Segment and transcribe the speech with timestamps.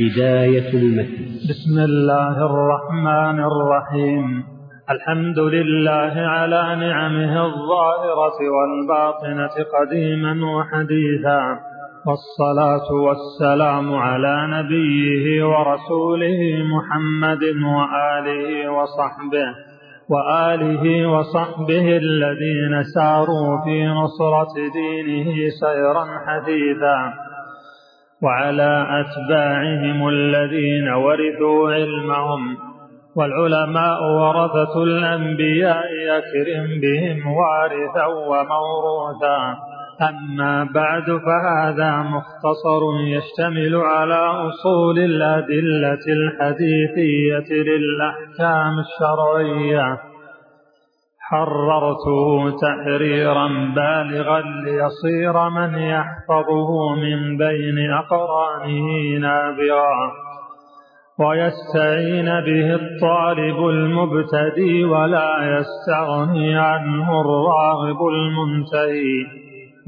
[0.00, 1.24] بداية المتن.
[1.50, 4.44] بسم الله الرحمن الرحيم.
[4.90, 11.42] الحمد لله على نعمه الظاهرة والباطنة قديما وحديثا.
[12.06, 16.40] والصلاة والسلام على نبيه ورسوله
[16.74, 19.48] محمد وآله وصحبه
[20.10, 27.27] وآله وصحبه الذين ساروا في نصرة دينه سيرا حثيثا
[28.22, 32.56] وعلى أتباعهم الذين ورثوا علمهم
[33.16, 35.86] والعلماء ورثة الأنبياء
[36.18, 39.56] أكرم بهم وارثا وموروثا.
[40.02, 50.07] أما بعد فهذا مختصر يشتمل على أصول الأدلة الحديثية للأحكام الشرعية.
[51.30, 60.12] حررته تحريرا بالغا ليصير من يحفظه من بين أقرانه نابغا
[61.20, 69.26] ويستعين به الطالب المبتدي ولا يستغني عنه الراغب المنتهي.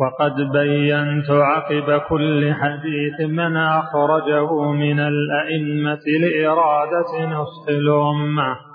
[0.01, 8.70] وقد بينت عقب كل حديث من أخرجه من الأئمة لإرادة نصح الأمة.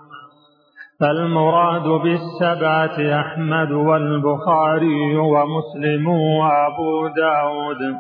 [0.99, 7.95] فالمراد بالسبعة أحمد والبخاري ومسلم وأبو داود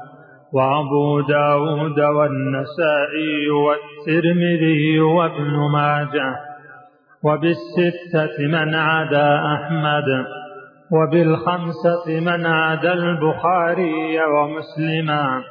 [0.53, 6.35] وأبو داود والنسائي والترمذي وابن ماجه
[7.23, 10.25] وبالستة من عدا أحمد
[10.91, 15.43] وبالخمسة من عدا البخاري ومسلما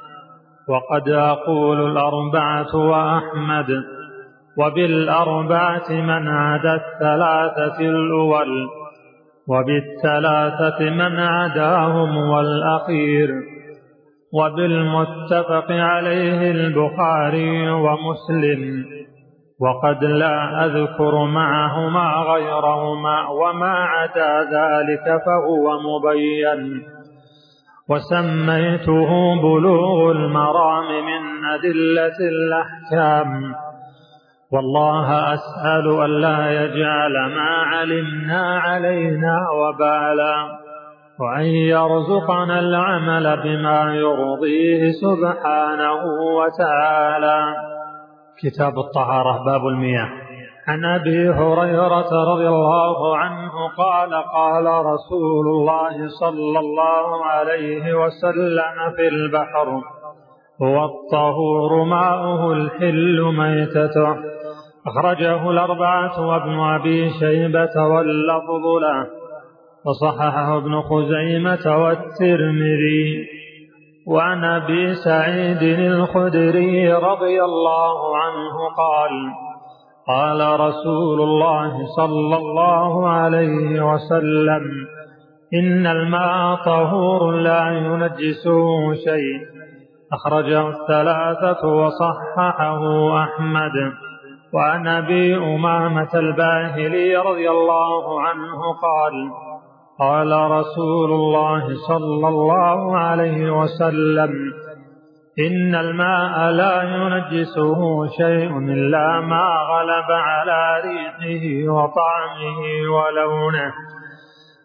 [0.69, 3.85] وقد أقول الأربعة وأحمد.
[4.59, 8.69] وبالأربعة من عدا الثلاثة الأول
[9.49, 13.31] وبالثلاثة من عداهم والأخير
[14.35, 18.85] وبالمتفق عليه البخاري ومسلم
[19.61, 26.83] وقد لا أذكر معهما غيرهما وما عدا ذلك فهو مبين.
[27.91, 33.55] وسميته بلوغ المرام من أدلة الأحكام.
[34.55, 40.37] والله أسأل أن لا يجعل ما علمنا علينا وبالا
[41.21, 46.03] وأن يرزقنا العمل بما يرضيه سبحانه
[46.39, 47.41] وتعالى.
[48.43, 50.09] كتاب الطهارة باب المياه.
[50.69, 59.09] عن أبي هريرة رضي الله عنه قال قال رسول الله صلى الله عليه وسلم في
[59.09, 59.69] البحر
[60.63, 64.44] هو الطهور ماؤه الحل ميتته.
[64.87, 69.07] أخرجه الأربعة وابن أبي شيبة واللفظ له
[69.87, 73.27] وصححه ابن خزيمة والترمذي.
[74.07, 79.11] وعن أبي سعيد الخدري رضي الله عنه قال
[80.07, 84.63] قال رسول الله صلى الله عليه وسلم
[85.55, 89.41] إن الماء طهور لا ينجسه شيء.
[90.13, 92.83] أخرجه الثلاثة وصححه
[93.23, 94.04] أحمد.
[94.55, 99.31] وعن أبي أمامة الباهلي رضي الله عنه قال
[99.99, 104.31] قال رسول الله صلى الله عليه وسلم
[105.39, 112.61] إن الماء لا ينجسه شيء إلا ما غلب على ريحه وطعمه
[112.97, 113.73] ولونه.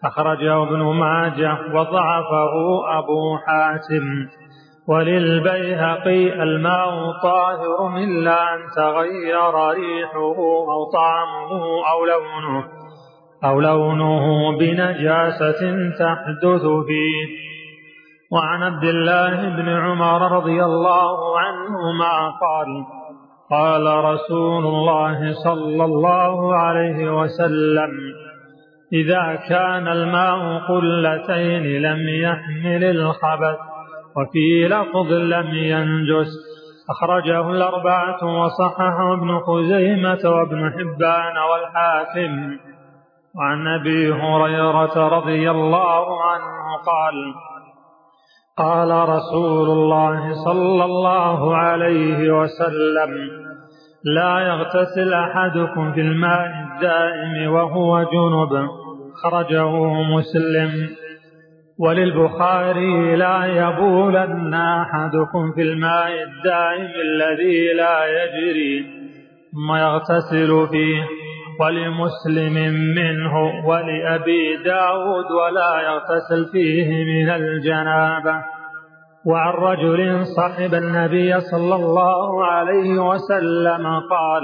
[0.04, 2.54] أخرجه ابن ماجه وضعفه
[3.00, 4.06] أبو حاتم.
[4.90, 10.38] وللبيهقي الماء طاهر إلا أن تغير ريحه
[10.74, 12.66] أو طعمه أو لونه
[13.44, 15.62] أو لونه بنجاسة
[16.00, 17.50] تحدث فيه.
[18.32, 22.86] وعن عبد الله بن عمر رضي الله عنهما قال
[23.52, 27.92] قال رسول الله صلى الله عليه وسلم
[28.94, 33.69] إذا كان الماء قلتين لم يحمل الخبث
[34.18, 36.32] وفي لفظ لم ينجس.
[36.90, 42.58] أخرجه الأربعة وصححه ابن خزيمة وابن حبان والحاكم.
[43.36, 47.34] وعن أبي هريرة رضي الله عنه قال
[48.58, 53.12] قال رسول الله صلى الله عليه وسلم
[54.04, 58.68] لا يغتسل أحدكم في الماء الدائم وهو جنب.
[59.24, 59.72] خرجه
[60.18, 60.72] مسلم.
[61.80, 68.86] وللبخاري لا يبولن أحدكم في الماء الدائم الذي لا يجري
[69.52, 71.04] ثم يغتسل فيه
[71.60, 78.36] ولمسلم منه ولأبي داود ولا يغتسل فيه من الجنابة.
[79.26, 84.44] وعن رجل صحب النبي صلى الله عليه وسلم قال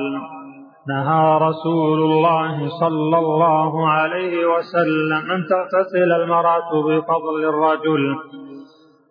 [0.87, 8.15] نهى رسول الله صلى الله عليه وسلم أن تغتسل المرأة بفضل الرجل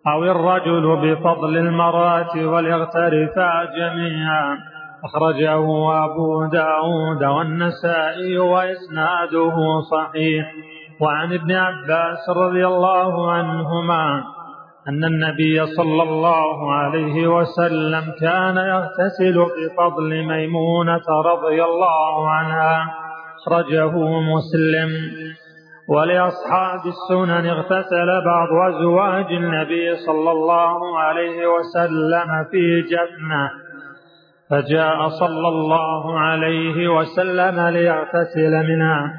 [0.07, 4.57] أو الرجل بفضل المرأة وليغترفا جميعا.
[5.05, 5.65] أخرجه
[6.05, 9.55] أبو داود والنسائي وإسناده
[9.91, 10.45] صحيح.
[11.01, 14.23] وعن ابن عباس رضي الله عنهما
[14.89, 22.95] أن النبي صلى الله عليه وسلم كان يغتسل بفضل ميمونة رضي الله عنها.
[23.47, 24.89] أخرجه مسلم.
[25.89, 33.51] ولأصحاب السنن اغتسل بعض أزواج النبي صلى الله عليه وسلم في جنة.
[34.49, 39.13] فجاء صلى الله عليه وسلم ليغتسل منها.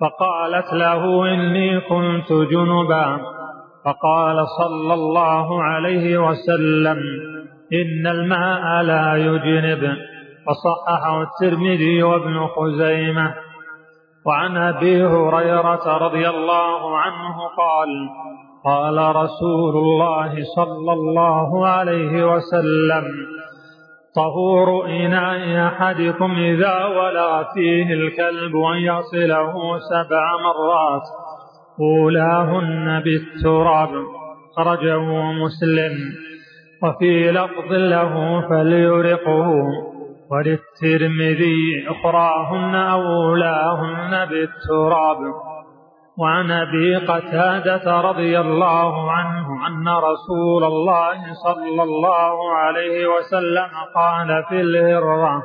[0.00, 3.39] فقالت له إني كنت جنبا.
[3.84, 6.98] فقال صلى الله عليه وسلم
[7.72, 9.96] إن الماء لا يجنب.
[10.46, 13.34] وصححه الترمذي وابن خزيمة.
[14.26, 18.08] وعن أبي هريرة رضي الله عنه قال
[18.64, 23.04] قال رسول الله صلى الله عليه وسلم
[24.16, 31.02] طهور إناء أحدكم إذا ولا فيه الكلب أن يصله سبع مرات.
[31.80, 33.90] أولاهن بالتراب
[34.56, 35.92] خرجه مسلم.
[36.82, 39.50] وفي لفظ له فليرقه.
[40.30, 45.18] وللترمذي أخراهن أولاهن بالتراب.
[46.18, 54.60] وعن أبي قتادة رضي الله عنه أن رسول الله صلى الله عليه وسلم قال في
[54.60, 55.42] الهرة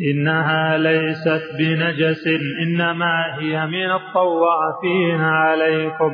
[0.00, 2.24] إنها ليست بنجس
[2.62, 6.12] إنما هي من الطوافين عليكم.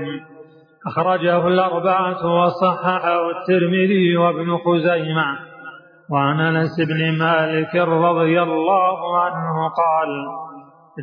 [0.87, 5.39] أخرجه الأربعة وصححه الترمذي وابن خزيمة.
[6.11, 10.09] وعن أنس بن مالك رضي الله عنه قال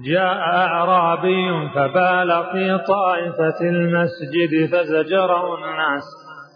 [0.06, 6.04] جاء أعرابي فبال في طائفة المسجد فزجره الناس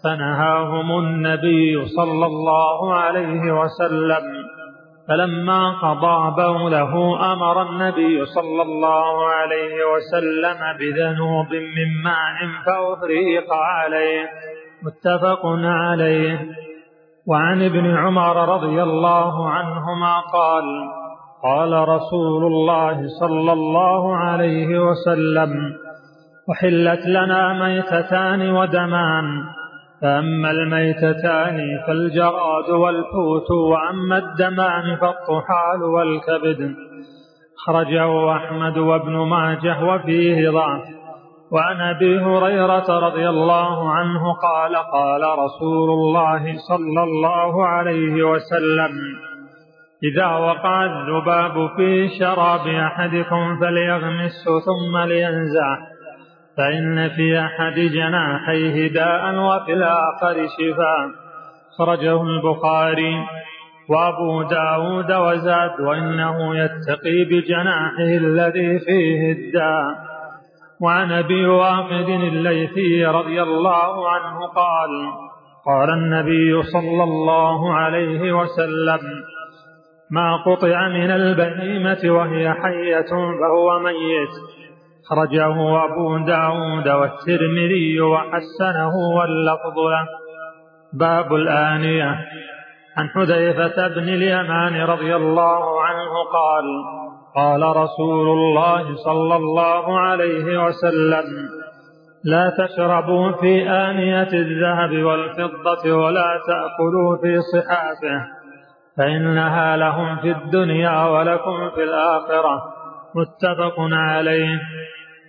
[0.04, 4.22] فنهاهم النبي صلى الله عليه وسلم.
[5.08, 6.92] فلما قضى بوله
[7.32, 12.36] أمر النبي صلى الله عليه وسلم بذنوب من ماء
[12.66, 14.28] فأفريق عليه.
[14.82, 16.46] متفق عليه.
[17.28, 20.64] وعن ابن عمر رضي الله عنهما قال
[21.42, 25.72] قال رسول الله صلى الله عليه وسلم
[26.52, 29.44] أحلت لنا ميتتان ودمان.
[30.02, 36.74] فأما الميتتان فالجراد والحوت وأما الدمان فالطحال والكبد.
[37.66, 40.82] خرجه أحمد وابن ماجه وفيه ضعف.
[41.52, 48.90] وعن أبي هريرة رضي الله عنه قال قال رسول الله صلى الله عليه وسلم
[50.04, 55.95] إذا وقع الذباب في شراب أحدكم فليغمسه ثم لينزعه.
[56.56, 61.10] فإن في أحد جناحيه داء وفي الآخر شفاء.
[61.78, 63.26] خرجه البخاري
[63.88, 70.06] وأبو داود وزاد وإنه يتقي بجناحه الذي فيه الداء.
[70.80, 74.90] وعن أبي واقد الليثي رضي الله عنه قال
[75.66, 79.00] قال النبي صلى الله عليه وسلم
[80.10, 83.10] ما قطع من البهيمة وهي حية
[83.40, 84.65] فهو ميت.
[85.08, 90.06] خرجه أبو داود والترمذي وحسنه واللفظ له.
[90.92, 92.10] باب الآنية.
[92.96, 96.64] عن حذيفة بن اليمان رضي الله عنه قال
[97.36, 101.24] قال رسول الله صلى الله عليه وسلم
[102.24, 108.26] لا تشربوا في آنية الذهب والفضة ولا تأكلوا في صحافه
[108.96, 112.75] فإنها لهم في الدنيا ولكم في الآخرة.
[113.14, 114.60] متفق عليه.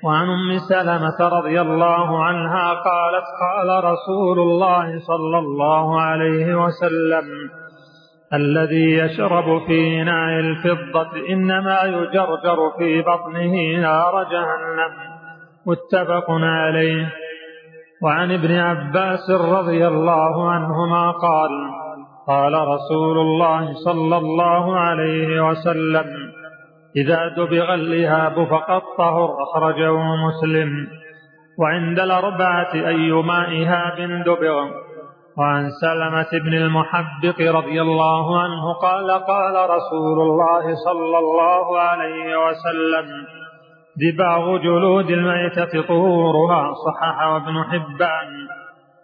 [0.03, 7.25] وعن أم سلمة رضي الله عنها قالت قال رسول الله صلى الله عليه وسلم
[8.33, 14.91] الذي يشرب في اناء الفضة إنما يجرجر في بطنه نار جهنم.
[15.65, 17.13] متفق عليه.
[18.03, 21.51] وعن ابن عباس رضي الله عنهما قال
[22.27, 26.05] قال رسول الله صلى الله عليه وسلم
[26.97, 30.87] إذا دبغ اللهاب فقد طهر أخرجه مسلم.
[31.59, 34.67] وعند الأربعة أي ماء إهاب دبغ.
[35.37, 43.07] وعن سلمة بن المحبق رضي الله عنه قال قال رسول الله صلى الله عليه وسلم
[43.97, 46.73] دباغ جلود الميتة طهورها.
[46.73, 48.56] صححه ابن حبان.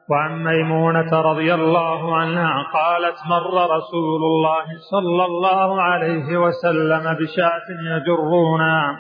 [0.09, 8.97] وعن ميمونة رضي الله عنها قالت مر رسول الله صلى الله عليه وسلم بشاة يجرونها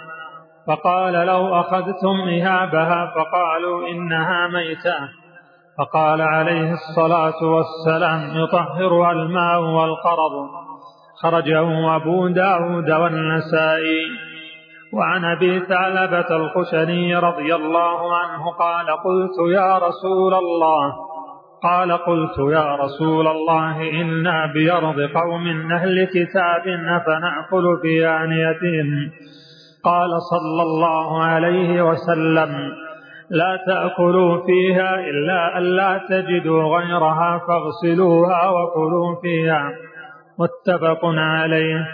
[0.67, 4.97] فقال لو أخذتم إهابها فقالوا إنها ميتة.
[5.77, 10.49] فقال عليه الصلاة والسلام يطهرها الماء والقرض.
[11.21, 14.32] خرجه أبو داود والنسائي.
[14.93, 20.93] وعن أبي ثعلبة الخشني رضي الله عنه قال قلت يا رسول الله
[21.63, 29.11] قال قلت يا رسول الله إنا بأرض قوم أهل كتاب أفنأكل في آنيتهم
[29.83, 32.71] قال صلى الله عليه وسلم
[33.29, 39.71] لا تأكلوا فيها إلا أن لا تجدوا غيرها فاغسلوها وكلوا فيها.
[40.39, 41.87] متفق عليه.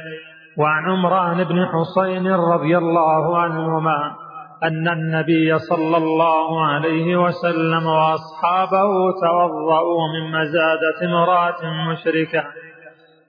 [0.59, 4.15] وعن عمران بن حسين رضي الله عنهما
[4.63, 12.43] أن النبي صلى الله عليه وسلم وأصحابه توضؤوا من مزادة امرأة مشركة.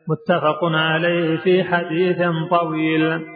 [0.08, 2.18] متفق عليه في حديث
[2.50, 3.26] طويل.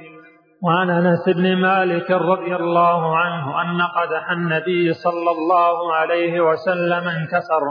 [0.62, 7.64] وعن أنس بن مالك رضي الله عنه أن قدح النبي صلى الله عليه وسلم انكسر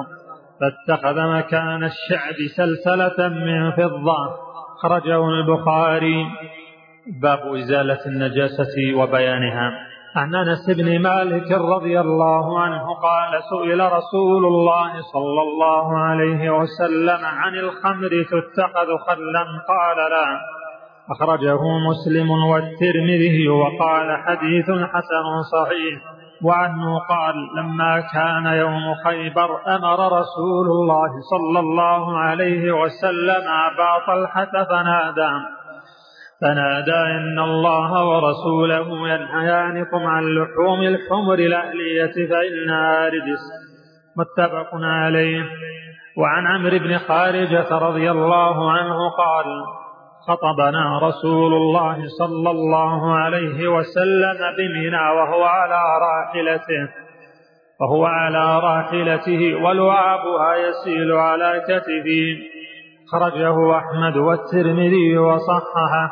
[0.59, 4.52] فاتخذ مكان الشعب سلسلة من فضة.
[4.77, 6.25] خرجه البخاري.
[7.21, 9.71] باب إزالة النجاسة وبيانها.
[10.15, 17.25] عن أنس بن مالك رضي الله عنه قال سئل رسول الله صلى الله عليه وسلم
[17.25, 20.39] عن الخمر تتخذ خلا؟ قال لا.
[21.09, 26.12] أخرجه مسلم والترمذي وقال حديث حسن صحيح.
[26.43, 34.51] وعنه قال لما كان يوم خيبر أمر رسول الله صلى الله عليه وسلم أبا طلحة
[34.69, 35.31] فنادى.
[36.41, 43.43] فنادى إن الله ورسوله ينهيانكم عن لحوم الحمر الأهلية فإنها رجس
[44.17, 45.43] متفق عليه.
[46.17, 49.45] وعن عمرو بن خارجة رضي الله عنه قال
[50.27, 56.89] خطبنا رسول الله صلى الله عليه وسلم بمنى وهو على راحلته
[57.81, 62.37] وهو على راحلته ولعابها يسيل على كتفه.
[63.11, 66.11] خرجه أحمد والترمذي وصححه.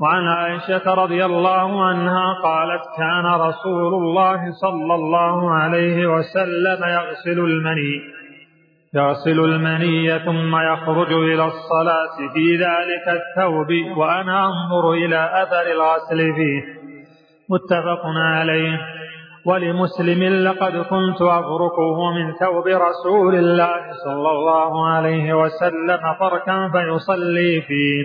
[0.00, 8.19] وعن عائشة رضي الله عنها قالت كان رسول الله صلى الله عليه وسلم يغسل المني.
[8.94, 16.62] يغسل المني ثم يخرج إلى الصلاة في ذلك الثوب وأنا أنظر إلى أثر الغسل فيه.
[17.50, 18.80] متفق عليه.
[19.46, 28.04] ولمسلم لقد كنت أفركه من ثوب رسول الله صلى الله عليه وسلم فركا فيصلي فيه.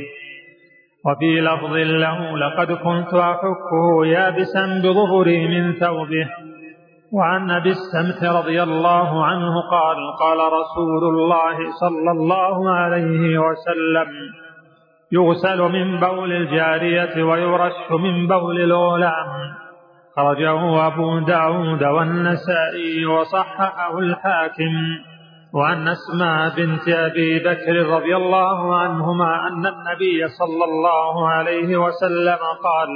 [1.05, 6.29] وفي لفظ له لقد كنت أحكه يابسا بظهري من ثوبه.
[7.15, 14.09] وعن أبي السمت رضي الله عنه قال قال رسول الله صلى الله عليه وسلم
[15.11, 19.27] يغسل من بول الجارية ويرش من بول الغلام
[20.15, 24.73] خرجه أبو داود والنسائي وصححه الحاكم.
[25.53, 32.89] وعن أسماء بنت أبي بكر رضي الله عنهما أن النبي صلى الله عليه وسلم قال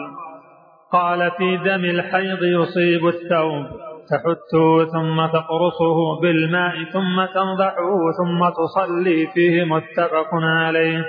[0.91, 3.88] قال في دم الحيض يصيب الثوب.
[4.11, 11.05] تحته ثم تقرصه بالماء ثم تنضحه ثم تصلي فيه متفق عليه.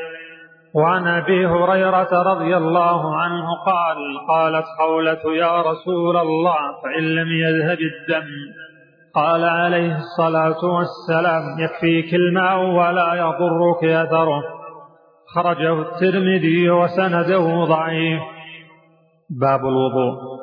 [0.74, 7.78] وعن أبي هريرة رضي الله عنه قال قالت قولة يا رسول الله فإن لم يذهب
[7.78, 8.28] الدم
[9.14, 14.42] قال عليه الصلاة والسلام يكفيك الماء ولا يضرك أثره
[15.34, 18.20] خرجه الترمذي وسنده ضعيف.
[19.40, 20.39] باب الوضوء.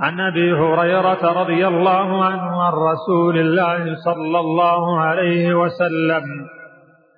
[0.00, 6.22] عن أبي هريرة رضي الله عنه عن رسول الله صلى الله عليه وسلم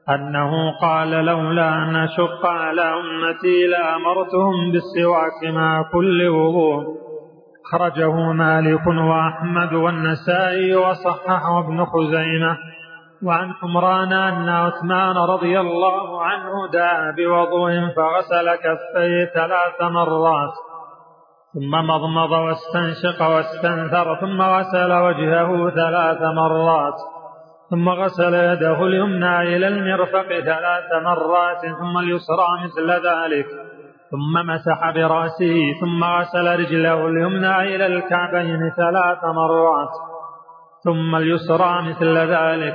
[0.08, 6.84] أنه قال لولا أن أشق على أمتي لأمرتهم بالسواك مع كل وضوء.
[7.72, 12.56] خرجه مالك وأحمد والنسائي وصححه ابن خزيمة.
[13.22, 20.69] وعن حمران أن عثمان رضي الله عنه دعا بوضوء فغسل كفيه ثلاث مرات.
[21.54, 26.94] ثم مضمض واستنشق واستنثر ثم غسل وجهه ثلاث مرات
[27.70, 33.46] ثم غسل يده اليمنى إلى المرفق ثلاث مرات ثم اليسرى مثل ذلك
[34.10, 39.92] ثم مسح برأسه ثم غسل رجله اليمنى إلى الكعبين ثلاث مرات
[40.84, 42.74] ثم اليسرى مثل ذلك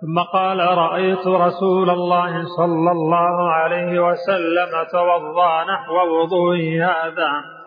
[0.00, 7.59] ثم قال رأيت رسول الله صلى الله عليه وسلم توضأ نحو وضوء هذا.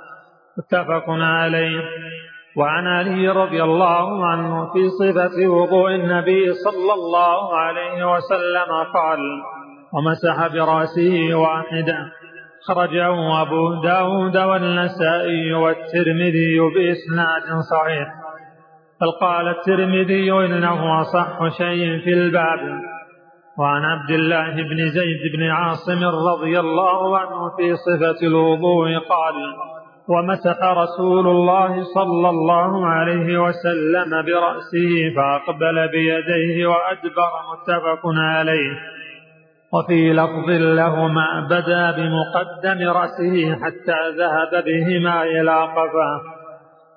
[0.57, 1.81] متفق عليه.
[2.57, 9.19] وعن علي رضي الله عنه في صفة وضوء النبي صلى الله عليه وسلم قال
[9.93, 12.11] ومسح برأسه واحدا
[12.67, 18.07] خرجه أبو داود والنسائي والترمذي بإسناد صحيح.
[19.01, 22.59] بل قال الترمذي إنه أصح شيء في الباب.
[23.59, 29.35] وعن عبد الله بن زيد بن عاصم رضي الله عنه في صفة الوضوء قال
[30.07, 38.71] ومسح رسول الله صلى الله عليه وسلم برأسه فأقبل بيديه وأدبر متفق عليه.
[39.73, 46.21] وفي لفظ لهما بدا بمقدم رأسه حتى ذهب بهما إلى قفاه.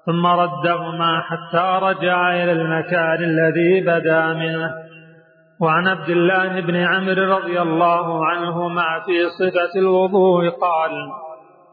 [0.06, 4.70] ثم ردهما حتى رجع إلى المكان الذي بدا منه.
[5.60, 10.90] وعن عبد الله بن عمرو رضي الله عنهما في صفة الوضوء قال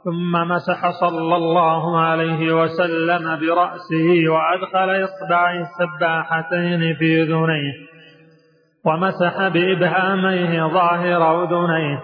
[0.04, 7.74] ثم مسح صلى الله عليه وسلم برأسه وأدخل إصبعي السباحتين في أذنيه
[8.86, 12.02] ومسح بإبهاميه ظاهر أذنيه.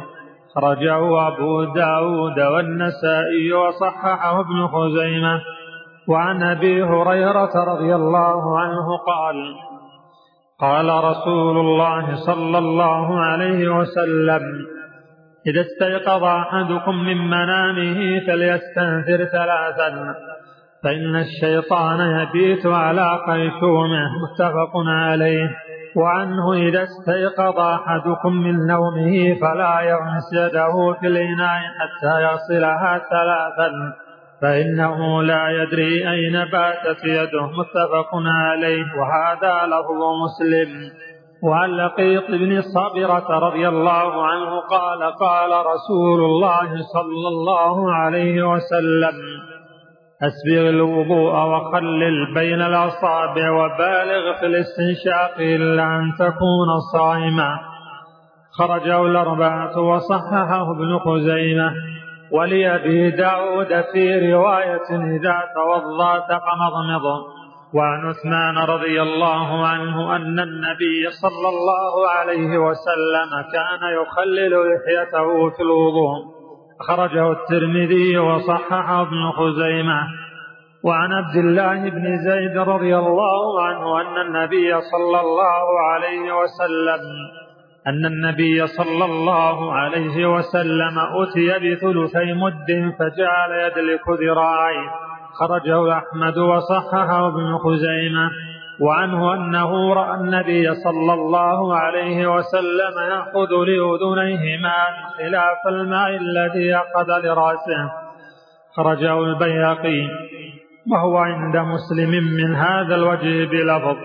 [0.55, 5.41] خرجه أبو داود والنسائي وصححه ابن خزيمة.
[6.07, 9.55] وعن أبي هريرة رضي الله عنه قال
[10.59, 14.41] قال رسول الله صلى الله عليه وسلم
[15.49, 20.15] إذا استيقظ أحدكم من منامه فليستنثر ثلاثا.
[20.83, 25.49] فإن الشيطان يبيت على خيشومه متفق عليه.
[25.95, 33.71] وعنه إذا استيقظ أحدكم من نومه فلا يغمس يده في الإناء حتى يصلها ثلاثا.
[34.41, 38.85] فإنه لا يدري أين باتت يده متفق عليه.
[38.99, 40.91] وهذا لفظ مسلم.
[41.43, 49.15] وعن لقيط بن صابرة رضي الله عنه قال قال رسول الله صلى الله عليه وسلم
[50.21, 57.59] أسبغ الوضوء وخلل بين الأصابع وبالغ في الاستنشاق إلا أن تكون صائما.
[58.57, 61.73] خرجه الأربعة وصححه ابن خزيمة
[62.31, 67.05] ولأبي داود في رواية إذا توضأت فمضمض
[67.73, 75.61] وعن عثمان رضي الله عنه أن النبي صلى الله عليه وسلم كان يخلل لحيته في
[75.63, 76.17] الوضوء.
[76.81, 79.99] أخرجه الترمذي وصححه ابن خزيمة.
[80.83, 87.01] وعن عبد الله بن زيد رضي الله عنه أن النبي صلى الله عليه وسلم
[87.87, 95.08] أن النبي صلى الله عليه وسلم أتي بثلثي مد فجعل يدلك ذراعيه.
[95.39, 98.29] خرجه أحمد وصححه ابن خزيمة
[98.81, 107.09] وعنه أنه رأى النبي صلى الله عليه وسلم يأخذ لأذنيه ماء خلاف الماء الذي أخذ
[107.23, 107.91] لرأسه.
[108.75, 110.07] خرجه البياقي
[110.91, 113.97] وهو عند مسلم من هذا الوجه بلفظ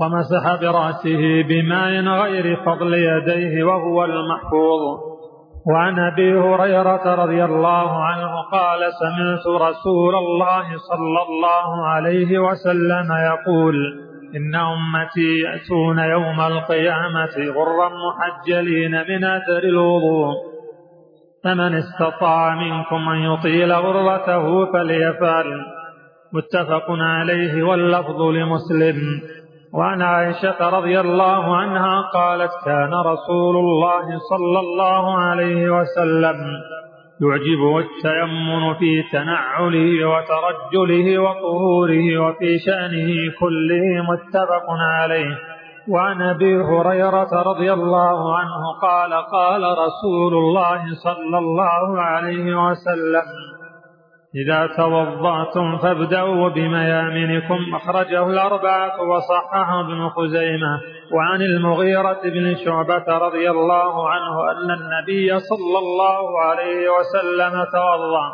[0.00, 5.13] ومسح برأسه بماء غير فضل يديه وهو المحفوظ.
[5.66, 13.74] وعن أبي هريرة رضي الله عنه قال سمعت رسول الله صلى الله عليه وسلم يقول
[14.36, 20.34] إن أمتي يأتون يوم القيامة غرا محجلين من اثر الوضوء
[21.44, 25.46] فمن استطاع منكم أن يطيل غرته فليفعل.
[26.32, 28.96] متفق عليه واللفظ لمسلم.
[29.74, 36.36] وعن عائشة رضي الله عنها قالت كان رسول الله صلى الله عليه وسلم
[37.20, 43.10] يعجبه التيمن في تنعله وترجله وطهوره وفي شأنه
[43.40, 45.38] كله متفق عليه.
[45.88, 53.53] وعن أبي هريرة رضي الله عنه قال قال رسول الله صلى الله عليه وسلم
[54.36, 60.80] إذا توضأتم فابدأوا بميامنكم أخرجه الأربعة وصححه ابن خزيمة
[61.12, 68.32] وعن المغيرة بن شعبة رضي الله عنه أن النبي صلى الله عليه وسلم توضأ.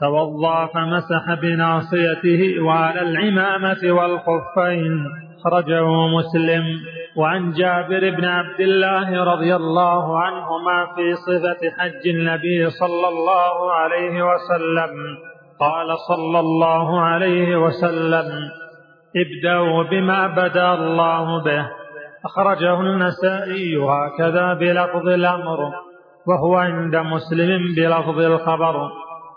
[0.00, 5.06] توضأ فمسح بناصيته وعلى العمامة والخفين.
[5.40, 5.86] أخرجه
[6.18, 6.62] مسلم
[7.16, 14.22] وعن جابر بن عبد الله رضي الله عنهما في صفة حج النبي صلى الله عليه
[14.22, 15.29] وسلم.
[15.60, 18.26] قال صلى الله عليه وسلم
[19.16, 21.66] ابدأوا بما بدا الله به.
[22.24, 25.58] أخرجه النسائي هكذا بلفظ الأمر
[26.28, 28.90] وهو عند مسلم بلفظ الخبر.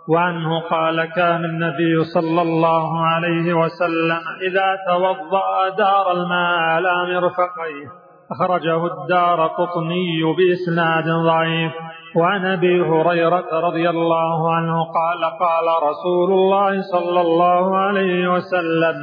[0.10, 7.88] وعنه قال كان النبي صلى الله عليه وسلم إذا توضأ دار الماء على مرفقيه.
[8.32, 11.74] أخرجه الدار قطني بإسناد ضعيف.
[12.16, 18.96] وعن أبي هريرة رضي الله عنه قال قال رسول الله صلى الله عليه وسلم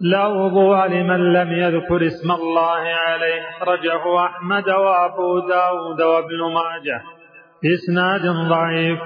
[0.00, 3.40] لا وضوء لمن لم يذكر اسم الله عليه.
[3.56, 7.02] اخرجه أحمد وأبو داود وابن ماجه.
[7.62, 8.98] باسناد ضعيف.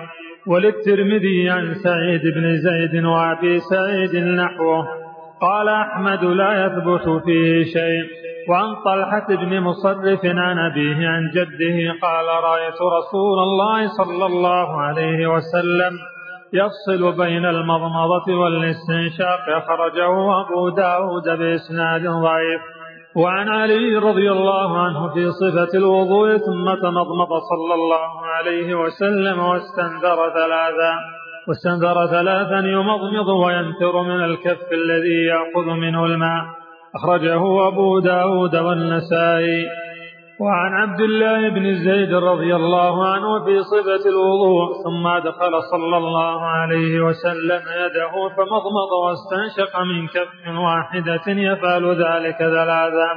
[0.46, 4.88] وللترمذي عن سعيد بن زيد وأبي سعيد نحوه.
[5.40, 8.04] قال أحمد لا يثبت فيه شيء.
[8.48, 15.26] وعن طلحة بن مصرف عن أبيه عن جده قال رأيت رسول الله صلى الله عليه
[15.26, 15.98] وسلم
[16.52, 19.48] يفصل بين المضمضة والاستنشاق.
[19.48, 22.60] أخرجه أبو داود بإسناد ضعيف.
[23.16, 30.30] وعن علي رضي الله عنه في صفة الوضوء ثم تمضمض صلى الله عليه وسلم واستنذر
[30.34, 30.92] ثلاثا.
[31.48, 36.59] واستنذر ثلاثا يمضمض وينثر من الكف الذي يأخذ منه الماء.
[36.94, 39.66] أخرجه أبو داود والنسائي.
[40.40, 46.40] وعن عبد الله بن زيد رضي الله عنه في صفة الوضوء ثم أدخل صلى الله
[46.40, 53.10] عليه وسلم يده فمضمض واستنشق من كف واحدة يفعل ذلك ثلاثا.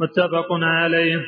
[0.00, 1.20] متفق عليه.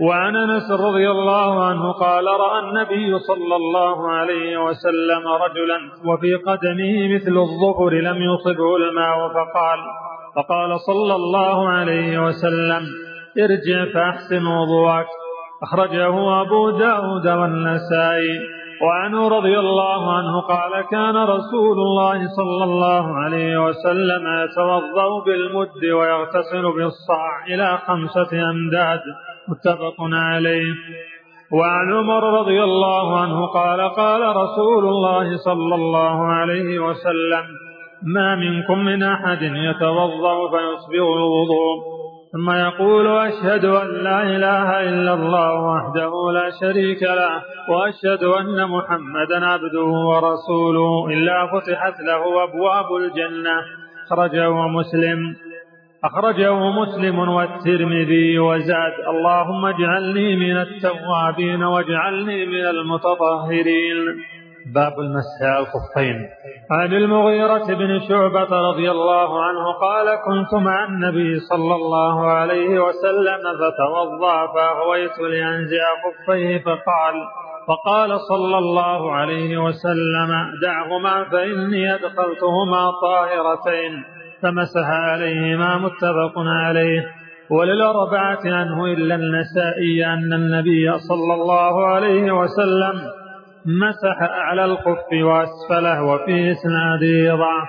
[0.00, 7.14] وعن أنس رضي الله عنه قال رأى النبي صلى الله عليه وسلم رجلا وفي قدمه
[7.14, 9.78] مثل الظفر لم يصبه الماء فقال
[10.36, 12.82] فقال صلى الله عليه وسلم
[13.38, 15.06] ارجع فأحسن وضوءك.
[15.62, 18.40] أخرجه أبو داود والنسائي.
[18.82, 26.62] وعنه رضي الله عنه قال كان رسول الله صلى الله عليه وسلم يتوضأ بالمد ويغتسل
[26.62, 29.00] بالصاع إلى خمسة أمداد
[29.48, 30.74] متفق عليه.
[31.52, 37.65] وعن عمر رضي الله عنه قال قال رسول الله صلى الله عليه وسلم
[38.02, 41.96] ما منكم من أحد يتوضأ فيصبغ الوضوء.
[42.32, 49.46] ثم يقول أشهد أن لا إله إلا الله وحده لا شريك له وأشهد أن محمدا
[49.46, 51.08] عبده ورسوله.
[51.08, 53.56] إلا فتحت له أبواب الجنة.
[54.06, 55.36] أخرجه مسلم.
[56.04, 58.92] أخرجه مسلم والترمذي وزاد.
[59.08, 63.96] اللهم اجعلني من التوابين واجعلني من المتطهرين.
[64.74, 66.28] باب المسح الخفين.
[66.70, 73.42] عن المغيرة بن شعبة رضي الله عنه قال كنت مع النبي صلى الله عليه وسلم
[73.60, 77.14] فتوضأ فأهويت لأنزع خفيه فقال
[77.68, 80.30] فقال صلى الله عليه وسلم
[80.62, 84.04] دعهما فإني أدخلتهما طاهرتين
[84.42, 87.06] فمسح عليهما متفق عليه.
[87.50, 93.25] وللأربعة عنه إلا النسائي أن النبي صلى الله عليه وسلم
[93.66, 97.68] مسح أعلى الخف وأسفله وفي إسناده ضعف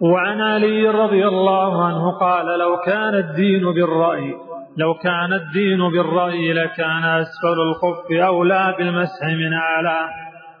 [0.00, 4.34] وعن علي رضي الله عنه قال لو كان الدين بالرأي
[4.76, 10.08] لو كان الدين بالرأي لكان أسفل الخف أولى بالمسح من أعلاه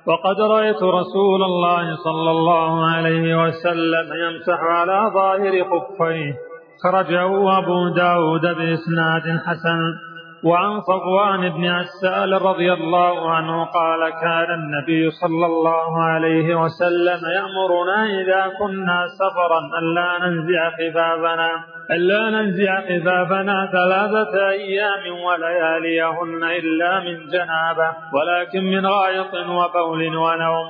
[0.06, 6.34] وقد رأيت رسول الله صلى الله عليه وسلم يمسح على ظاهر خفيه
[6.82, 10.09] خرجه أبو داود بإسناد حسن.
[10.44, 18.04] وعن صفوان بن عسال رضي الله عنه قال كان النبي صلى الله عليه وسلم يأمرنا
[18.04, 21.50] إذا كنا سفرا ألا ننزع خفافنا
[21.90, 30.66] ألا ننزع خفافنا ثلاثة أيام ولياليهن إلا من جنابة ولكن من غائط وبول ونوم.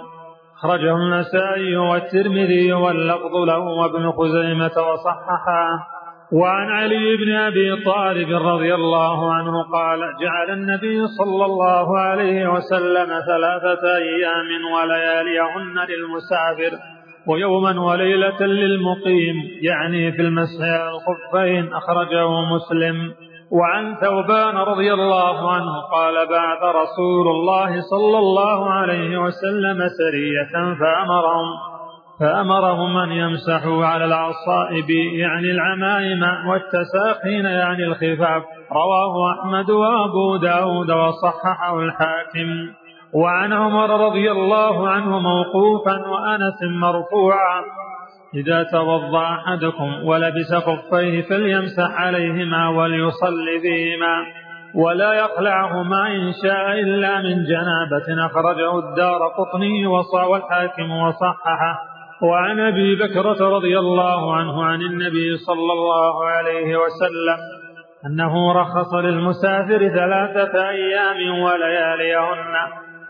[0.63, 6.00] خرجه النسائي والترمذي واللفظ له وابن خزيمة وصححه.
[6.33, 13.07] وعن علي بن أبي طالب رضي الله عنه قال جعل النبي صلى الله عليه وسلم
[13.07, 16.79] ثلاثة أيام ولياليهن للمسافر
[17.27, 23.15] ويوما وليلة للمقيم يعني في المسح على الخفين أخرجه مسلم.
[23.53, 31.70] وعن ثوبان رضي الله عنه قال بعث رسول الله صلى الله عليه وسلم سرية فأمرهم
[32.21, 38.43] فأمرهم أن يمسحوا على العصائب يعني العمائم والتساخين يعني الخفاف.
[38.73, 42.73] رواه أحمد وأبو داود وصححه الحاكم.
[43.15, 47.63] وعن عمر رضي الله عنه موقوفا وأنس مرفوعا
[48.35, 54.27] إذا توضأ أحدكم ولبس خفيه فليمسح عليهما وليصلي بهما
[54.75, 58.27] ولا يخلعهما إن شاء إلا من جنابة.
[58.27, 61.90] أخرجه الدار قطني وصى الحاكم وصححه.
[62.23, 67.39] وعن أبي بكرة رضي الله عنه عن النبي صلى الله عليه وسلم
[68.07, 72.55] أنه رخص للمسافر ثلاثة أيام ولياليهن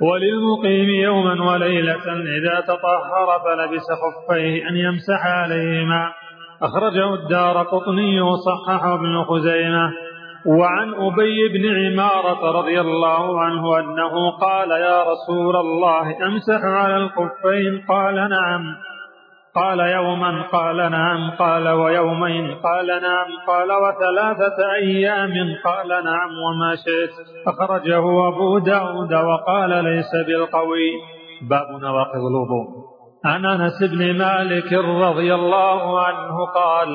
[0.01, 2.07] وللمقيم يوما وليلة
[2.38, 6.12] إذا تطهر فلبس خفيه أن يمسح عليهما.
[6.62, 9.92] أخرجه الدار قطني وصححه ابن خزيمة.
[10.46, 17.85] وعن أبي بن عمارة رضي الله عنه أنه قال يا رسول الله أمسح على الخفين.
[17.88, 18.77] قال نعم.
[19.54, 25.32] قال يوما قال نعم قال ويومين قال نعم قال وثلاثة أيام
[25.64, 27.10] قال نعم وما شئت.
[27.46, 30.90] أخرجه أبو داود وقال ليس بالقوي.
[31.50, 32.66] باب نواقض الوضوء.
[33.24, 36.88] عن أنس بن مالك رضي الله عنه قال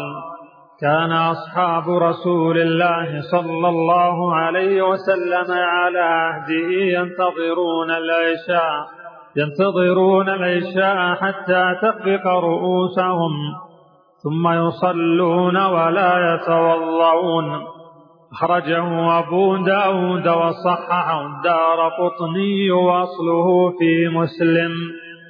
[0.81, 9.04] كان أصحاب رسول الله صلى الله عليه وسلم على عهده ينتظرون العشاء.
[9.37, 13.31] ينتظرون العشاء حتى تخفق رؤوسهم
[14.23, 17.63] ثم يصلون ولا يتوضعون.
[18.33, 24.71] أخرجه أبو داود وصححه الدار قطني وأصله في مسلم.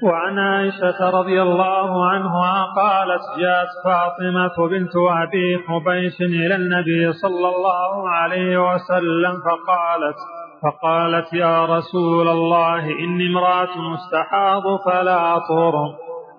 [0.04, 8.10] وعن عائشة رضي الله عنها قالت جاءت فاطمة بنت أبي حبيش إلى النبي صلى الله
[8.10, 10.20] عليه وسلم فقالت
[10.64, 15.74] فقالت يا رسول الله إني امرأة مستحاض فلا أطهر.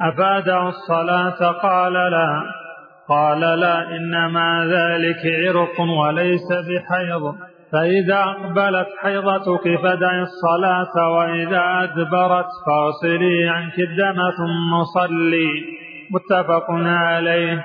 [0.02, 2.42] أفادع الصلاة؟ قال لا.
[3.09, 7.35] قال لا إنما ذلك عرق وليس بحيض.
[7.72, 15.64] فإذا أقبلت حيضتك فدعي الصلاة وإذا أدبرت فاصلي عنك الدم ثم صلي.
[16.11, 17.64] متفق عليه.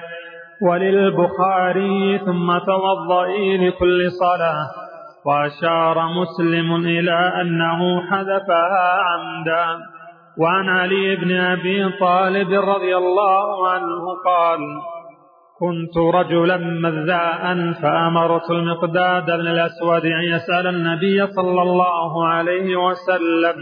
[0.62, 4.91] وللبخاري ثم توضئي لكل صلاة.
[5.26, 9.66] وأشار مسلم إلى أنه حذفها عمدا
[10.38, 14.60] وعن علي بن أبي طالب رضي الله عنه قال
[15.60, 23.56] كنت رجلا مذاء فأمرت المقداد بن الأسود أن يسأل النبي صلى الله عليه وسلم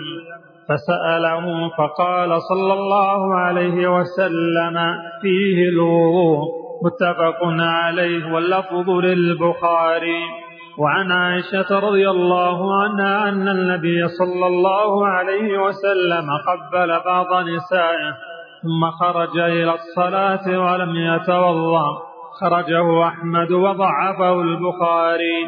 [0.70, 4.76] فسأله فقال صلى الله عليه وسلم
[5.22, 6.40] فيه الوضوء
[6.86, 10.49] متفق عليه واللفظ للبخاري.
[10.80, 18.12] وعن عائشة رضي الله عنها أن النبي صلى الله عليه وسلم قبل بعض نسائه
[18.64, 21.88] ثم خرج إلى الصلاة ولم يتوضأ.
[22.42, 25.40] خرجه أحمد وضعفه البخاري.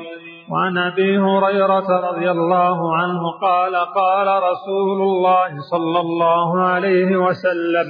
[0.51, 7.87] وعن أبي هريرة رضي الله عنه قال قال رسول الله صلى الله عليه وسلم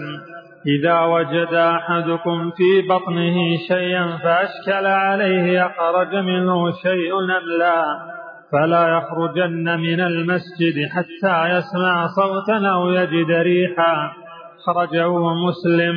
[0.67, 3.35] إذا وجد أحدكم في بطنه
[3.67, 7.83] شيئا فأشكل عليه أخرج منه شيء أم لا
[8.51, 14.11] فلا يخرجن من المسجد حتى يسمع صوتا أو يجد ريحا.
[14.65, 15.95] خرجه مسلم.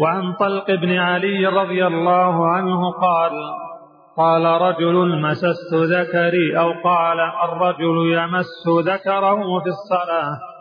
[0.00, 3.32] وعن طلق بن علي رضي الله عنه قال
[4.16, 10.51] قال رجل مسست ذكري أو قال الرجل يمس ذكره في الصلاة.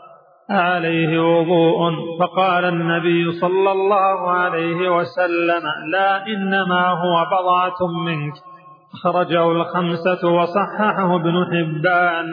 [0.49, 1.91] عليه وضوء.
[2.19, 8.33] فقال النبي صلى الله عليه وسلم لا إنما هو بضعة منك.
[9.03, 12.25] خرجه الخمسة وصححه ابن حبان.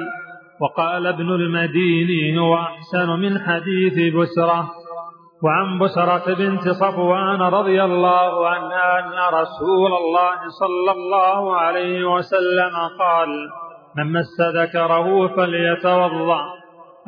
[0.61, 4.71] وقال ابن المديني هو أحسن من حديث بسرة.
[5.45, 13.29] وعن بسرة بنت صفوان رضي الله عنها أن رسول الله صلى الله عليه وسلم قال
[13.97, 16.58] من مس ذكره فليتوضأ.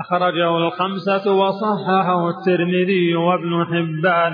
[0.00, 4.32] أخرجه الخمسة وصححه الترمذي وابن حبان.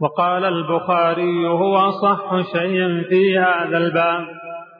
[0.00, 4.26] وقال البخاري هو صح شيء في هذا الباب.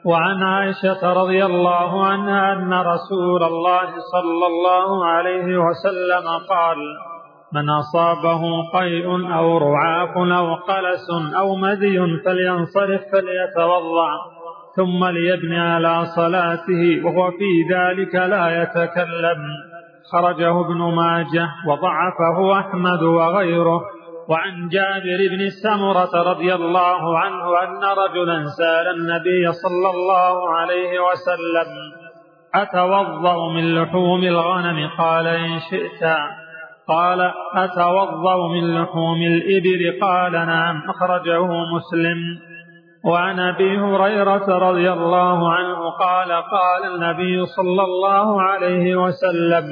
[0.05, 6.77] وعن عائشة رضي الله عنها أن رسول الله صلى الله عليه وسلم قال
[7.53, 8.41] من أصابه
[8.73, 11.07] قيء أو رعاف أو قلس
[11.39, 14.11] أو مدي فلينصرف فليتوضع
[14.75, 19.68] ثم ليبني على صلاته وهو في ذلك لا يتكلم.
[20.11, 23.81] خرجه ابن ماجه وضعفه أحمد وغيره.
[24.29, 31.69] وعن جابر بن السمرة رضي الله عنه أن رجلا سأل النبي صلى الله عليه وسلم
[32.55, 36.03] أتوضأ من لحوم الغنم؟ قال إن شئت.
[36.87, 42.19] قال أتوضأ من لحوم الإبل؟ قال نعم أخرجه مسلم.
[43.05, 49.63] وعن أبي هريرة رضي الله عنه قال قال النبي صلى الله عليه وسلم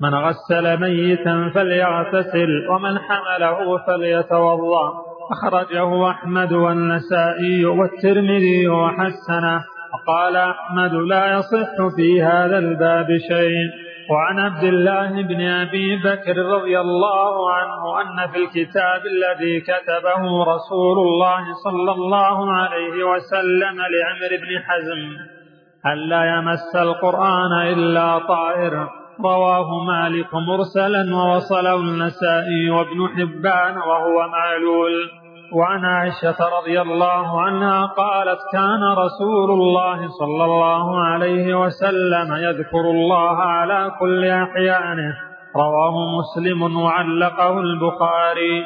[0.00, 4.92] من غسل ميتا فليغتسل ومن حمله فليتوضأ.
[5.32, 9.64] أخرجه أحمد والنسائي والترمذي وحسنه
[9.94, 13.85] وقال أحمد لا يصح في هذا الباب شيء.
[14.10, 20.98] وعن عبد الله بن أبي بكر رضي الله عنه أن في الكتاب الذي كتبه رسول
[20.98, 25.16] الله صلى الله عليه وسلم لعمر بن حزم
[25.92, 28.88] ألا يمس القرآن إلا طائر.
[29.24, 35.25] رواه مالك مرسلا ووصله النسائي وابن حبان وهو معلول.
[35.52, 43.36] وعن عائشة رضي الله عنها قالت كان رسول الله صلى الله عليه وسلم يذكر الله
[43.36, 45.16] على كل أحيانه.
[45.56, 48.64] رواه مسلم وعلقه البخاري.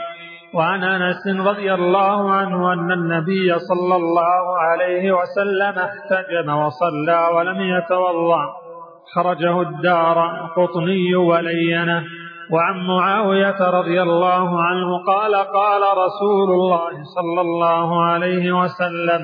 [0.55, 8.45] وعن أنس رضي الله عنه أن النبي صلى الله عليه وسلم احتجم وصلى ولم يتوضأ.
[9.15, 12.05] خرجه الدار قطني ولينة.
[12.53, 19.23] وعن معاوية رضي الله عنه قال قال رسول الله صلى الله عليه وسلم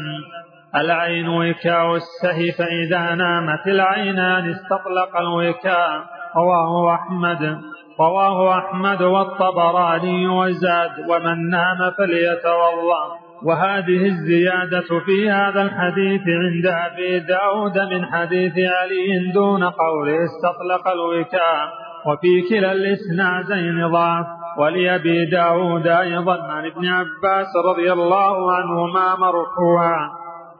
[0.74, 6.04] العين وكاء السهي فإذا نامت العينان استطلق الوكاء
[6.36, 7.60] رواه أحمد
[8.00, 13.04] رواه أحمد والطبراني وزاد ومن نام فليتوضأ.
[13.44, 21.85] وهذه الزيادة في هذا الحديث عند أبي داود من حديث علي دون قوله استطلق الوكاء.
[22.06, 24.26] وفي كلا الإسنادين ضعف.
[24.58, 30.10] ولأبي داود أيضا عن ابن عباس رضي الله عنهما مرفوعا.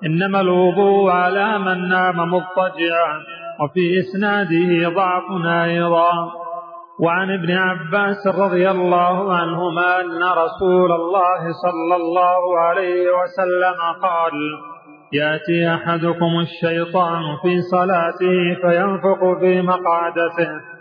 [0.06, 3.20] إنما الوضوء على من نام مضطجعا.
[3.60, 6.30] وفي إسناده ضعف أيضا.
[7.00, 14.32] وعن ابن عباس رضي الله عنهما أن رسول الله صلى الله عليه وسلم قال
[15.12, 20.75] يأتي أحدكم الشيطان في صلاته فينفق في مقعدته.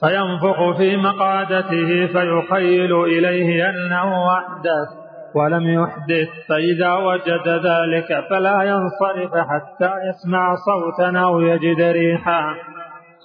[0.00, 4.88] فينفق في مقعدته فيخيل إليه أنه أحدث
[5.34, 12.54] ولم يحدث فإذا وجد ذلك فلا ينصرف حتى يسمع صوتا أو يجد ريحا.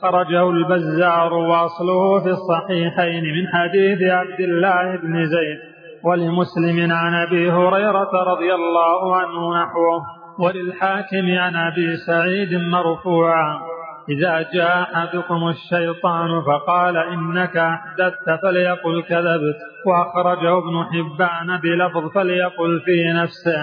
[0.01, 5.59] خرجه البزار واصله في الصحيحين من حديث عبد الله بن زيد
[6.03, 10.01] ولمسلم عن أبي هريرة رضي الله عنه نحوه
[10.39, 13.74] وللحاكم عن أبي سعيد مرفوعا.
[14.09, 23.13] إذا جاء احدكم الشيطان فقال إنك احدثت فليقل كذبت واخرجه ابن حبان بلفظ فليقل في
[23.13, 23.61] نفسه.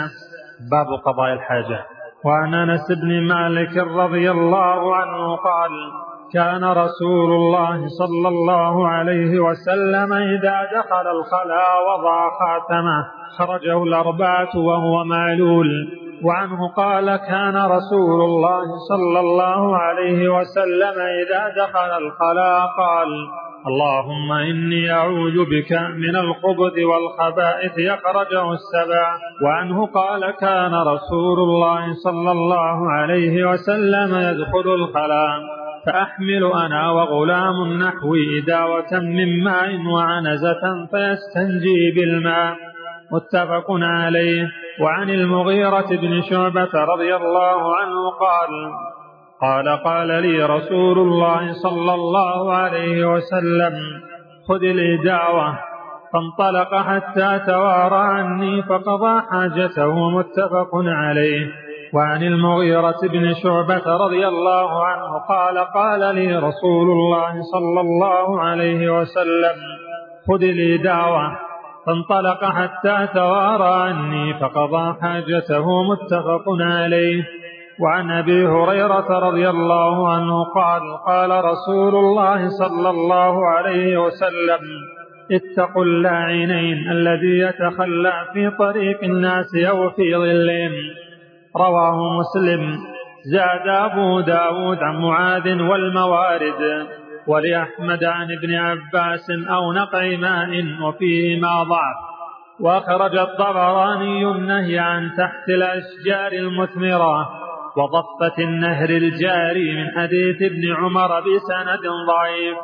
[0.70, 1.86] باب قضاء الحاجة.
[2.24, 5.70] وعن أنس بن مالك رضي الله عنه قال
[6.32, 13.06] كان رسول الله صلى الله عليه وسلم إذا دخل الخلاء وضع خاتمه
[13.38, 15.68] خرجه الأربعة وهو معلول
[16.24, 23.08] وعنه قال كان رسول الله صلى الله عليه وسلم إذا دخل الخلاء قال
[23.66, 29.16] اللهم إني أعوذ بك من الخبث والخبائث يخرجه السبع.
[29.44, 35.40] وعنه قال كان رسول الله صلى الله عليه وسلم يدخل الخلاء.
[35.86, 42.71] فأحمل أنا وغلام نحوي داوة من ماء وعنزة فيستنجي بالماء.
[43.12, 44.48] متفق عليه.
[44.80, 48.72] وعن المغيرة بن شعبة رضي الله عنه قال
[49.40, 53.74] قال قال لي رسول الله صلى الله عليه وسلم
[54.48, 55.58] خذ لي دعوة.
[56.12, 60.10] فانطلق حتى توارى عني فقضى حاجته.
[60.10, 61.46] متفق عليه.
[61.94, 69.00] وعن المغيرة بن شعبة رضي الله عنه قال قال لي رسول الله صلى الله عليه
[69.00, 69.56] وسلم
[70.28, 71.51] خذ لي دعوة.
[71.86, 77.24] فانطلق حتى توارى عني فقضى حاجته متفق عليه.
[77.80, 84.60] وعن أبي هريرة رضي الله عنه قال قال رسول الله صلى الله عليه وسلم
[85.32, 90.72] اتقوا اللاعنين الذي يتخلى في طريق الناس أو في ظلهم
[91.56, 92.78] رواه مسلم.
[93.24, 96.86] زاد أبو داود عن معاذ والموارد.
[97.26, 100.48] ولأحمد عن ابن عباس أو نقع ماء
[100.82, 101.96] وفيهما ضعف.
[102.60, 107.28] وأخرج الطبراني النهي عن تحت الأشجار المثمرة
[107.76, 112.56] وضفة النهر الجاري من حديث ابن عمر بسند ضعيف.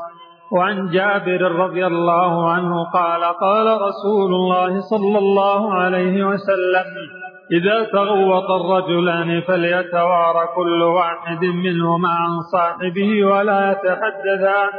[0.52, 7.17] وعن جابر رضي الله عنه قال قال رسول الله صلى الله عليه وسلم
[7.52, 14.70] إذا تغوط الرجلان فليتوارى كل واحد منهما عن صاحبه ولا يتحدثان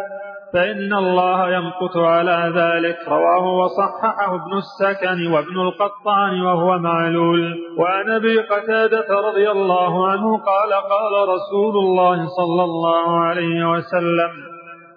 [0.54, 2.98] فإن الله يمقت على ذلك.
[3.08, 7.58] رواه وصححه ابن السكن وابن القطان وهو معلول.
[7.78, 14.32] وعن أبي قتادة رضي الله عنه قال قال رسول الله صلى الله عليه وسلم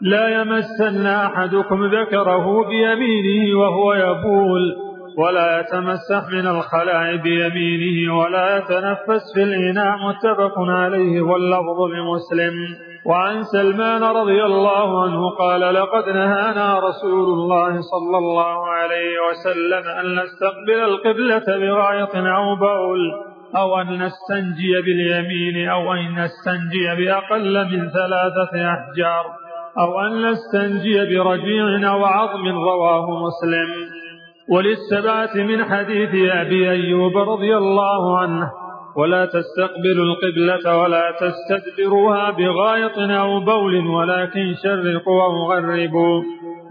[0.01, 4.77] لا يمسن أحدكم ذكره بيمينه وهو يبول
[5.19, 12.55] ولا يتمسح من الخلاء بيمينه ولا يتنفس في الإناء متفق عليه واللفظ لمسلم.
[13.07, 20.07] وعن سلمان رضي الله عنه قال لقد نهانا رسول الله صلى الله عليه وسلم أن
[20.21, 23.13] نستقبل القبلة بغاية أو بول
[23.57, 29.25] أو أن نستنجي باليمين أو أن نستنجي بأقل من ثلاثة أحجار
[29.79, 34.02] أو أن نستنجي برجيع أو عظم رواه مسلم.
[34.49, 38.51] وللسبعة من حديث أبي أيوب رضي الله عنه
[38.97, 46.23] ولا تستقبلوا القبلة ولا تستدبروها بغائط أو بول ولكن شرقوا أو غربوا.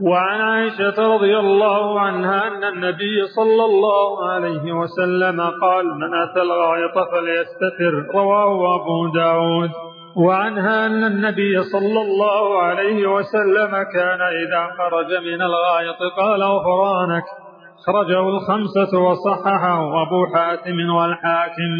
[0.01, 6.93] وعن عائشة رضي الله عنها أن النبي صلى الله عليه وسلم قال من أتى الغائط
[7.11, 8.05] فليستتر.
[8.15, 9.69] رواه أبو داود.
[10.15, 17.23] وعنها أن النبي صلى الله عليه وسلم كان إذا خرج من الغائط قال غفرانك
[17.85, 21.71] خرجه الخمسة وصححه أبو حاتم والحاكم.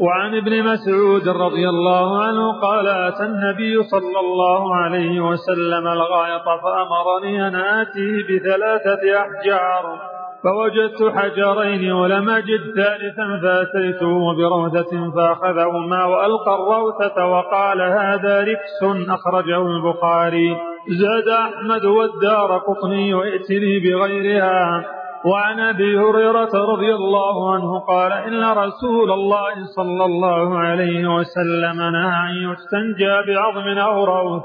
[0.00, 7.48] وعن ابن مسعود رضي الله عنه قال أتى النبي صلى الله عليه وسلم الغائط فأمرني
[7.48, 10.00] أن آتيه بثلاثة أحجار.
[10.44, 20.56] فوجدت حجرين ولم أجد ثالثا فأتيته بروثة فأخذهما وألقى الروثة وقال هذا ركس أخرجه البخاري.
[20.88, 24.99] زاد أحمد والدار قطني ائتني بغيرها.
[25.24, 32.30] وعن أبي هريرة رضي الله عنه قال إن رسول الله صلى الله عليه وسلم نهى
[32.30, 34.42] أن يستنجى بعظم أو روث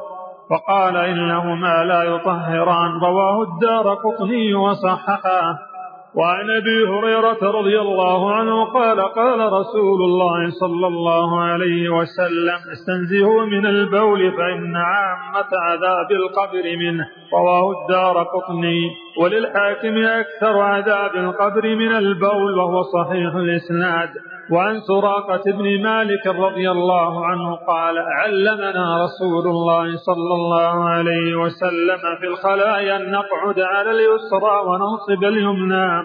[0.49, 5.74] فقال إنهما لا يطهران رواه الدار قطني وصححه.
[6.17, 13.45] وعن أبي هريرة رضي الله عنه قال قال رسول الله صلى الله عليه وسلم استنزهوا
[13.45, 18.81] من البول فإن عامة عذاب القبر منه رواه الدار قطني.
[19.21, 24.09] وللحاكم أكثر عذاب القبر من البول وهو صحيح الإسناد.
[24.51, 32.01] وعن سراقة بن مالك رضي الله عنه قال علمنا رسول الله صلى الله عليه وسلم
[32.19, 36.03] في الخلايا أن نقعد على اليسرى وننصب اليمنى.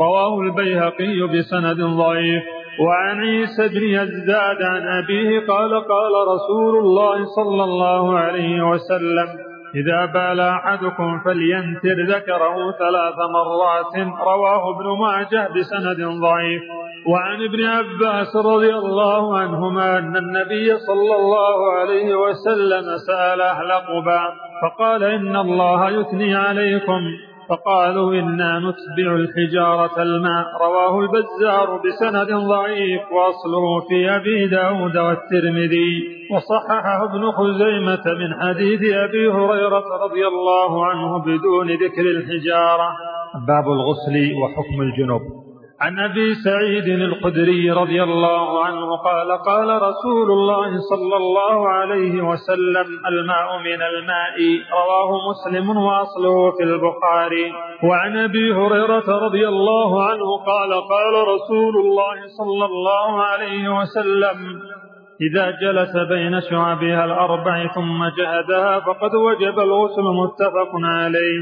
[0.00, 2.42] رواه البيهقي بسند ضعيف.
[2.80, 10.06] وعن عيسى بن يزداد عن أبيه قال قال رسول الله صلى الله عليه وسلم إذا
[10.06, 16.62] بال أحدكم فلينتر ذكره ثلاث مرات رواه ابن ماجه بسند ضعيف.
[17.06, 24.34] وعن ابن عباس رضي الله عنهما أن النبي صلى الله عليه وسلم سأل أهل قباء
[24.62, 27.00] فقال إن الله يثني عليكم.
[27.48, 30.46] فقالوا إنا نتبع الحجارة الماء.
[30.60, 36.22] رواه البزار بسند ضعيف وأصله في أبي داود والترمذي.
[36.32, 42.88] وصححه ابن خزيمة من حديث أبي هريرة رضي الله عنه بدون ذكر الحجارة.
[43.46, 45.41] باب الغسل وحكم الجنوب.
[45.82, 52.86] عن أبي سعيد الخدري رضي الله عنه قال قال رسول الله صلى الله عليه وسلم
[53.08, 54.36] الماء من الماء
[54.78, 57.52] رواه مسلم وأصله في البخاري.
[57.84, 64.36] وعن أبي هريرة رضي الله عنه قال قال رسول الله صلى الله عليه وسلم
[65.20, 71.40] إذا جلس بين شعبها الأربع ثم جهدها فقد وجب الغسل متفق عليه.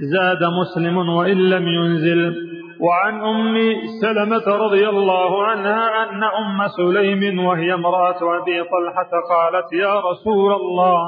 [0.00, 2.34] زاد مسلم وإن لم ينزل.
[2.82, 3.54] وعن أم
[4.02, 11.00] سلمة رضي الله عنها أن أم سليم وهي امرأة أبي طلحة قالت يا رسول الله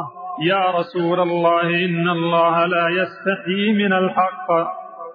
[0.42, 4.48] يا رسول الله إن الله لا يستحي من الحق.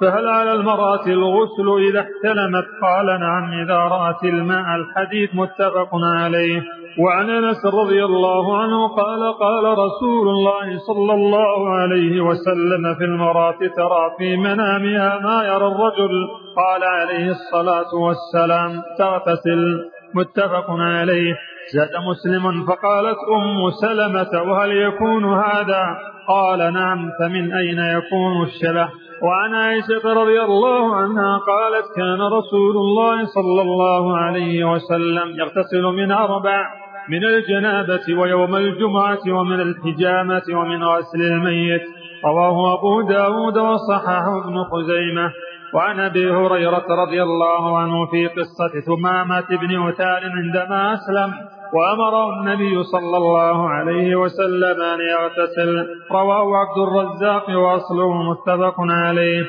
[0.01, 6.61] فهل على المرأة الغسل إذا احتلمت؟ قال نعم إذا رأت الماء الحديث متفق عليه.
[6.99, 13.57] وعن أنس رضي الله عنه قال قال رسول الله صلى الله عليه وسلم في المرأة
[13.59, 16.27] ترى في منامها ما يرى الرجل.
[16.55, 19.89] قال عليه الصلاة والسلام تغتسل.
[20.15, 21.35] متفق عليه.
[21.73, 25.97] زاد مسلم فقالت أم سلمة وهل يكون هذا؟
[26.27, 28.89] قال نعم فمن أين يكون الشبه؟
[29.23, 36.11] وعن عائشة رضي الله عنها قالت كان رسول الله صلى الله عليه وسلم يغتسل من
[36.11, 36.67] أربع
[37.09, 41.81] من الجنابة ويوم الجمعة ومن الحجامة ومن غسل الميت.
[42.25, 45.31] رواه أبو داود وصححه ابن خزيمة.
[45.73, 51.33] وعن أبي هريرة رضي الله عنه في قصة ثمامة بن عثال عندما أسلم
[51.73, 55.87] وأمره النبي صلى الله عليه وسلم أن يغتسل.
[56.11, 59.45] رواه عبد الرزاق وأصله متفق عليه.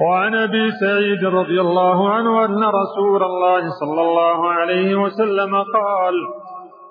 [0.00, 6.14] وعن أبي سعيد رضي الله عنه أن رسول الله صلى الله عليه وسلم قال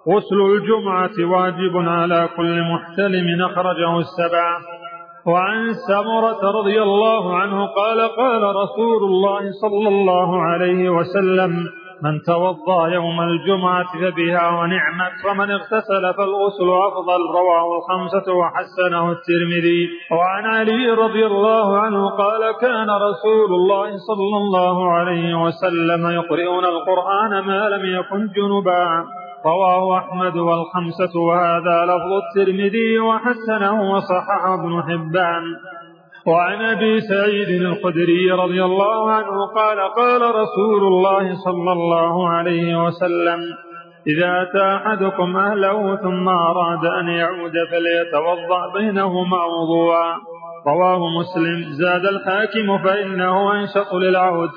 [0.07, 4.78] غسل الجمعة واجب على كل محتلم أخرجه السبعة
[5.26, 11.51] وعن سمرة رضي الله عنه قال قال رسول الله صلى الله عليه وسلم
[12.03, 19.89] من توضأ يوم الجمعة فبها ونعمت ومن اغتسل فالغسل أفضل رواه الخمسة وحسنه الترمذي.
[20.11, 27.39] وعن علي رضي الله عنه قال كان رسول الله صلى الله عليه وسلم يقرئون القرآن
[27.39, 29.18] ما لم يكن جنبا.
[29.45, 35.43] رواه أحمد والخمسة وهذا لفظ الترمذي وحسنه وصححه ابن حبان.
[36.27, 43.39] وعن أبي سعيد الخدري رضي الله عنه قال قال رسول الله صلى الله عليه وسلم
[44.07, 50.15] إذا أتى أحدكم أهله ثم أراد أن يعود فليتوضأ بينهما وضوءا.
[50.67, 51.63] رواه مسلم.
[51.71, 54.49] زاد الحاكم فإنه أنشط للعود.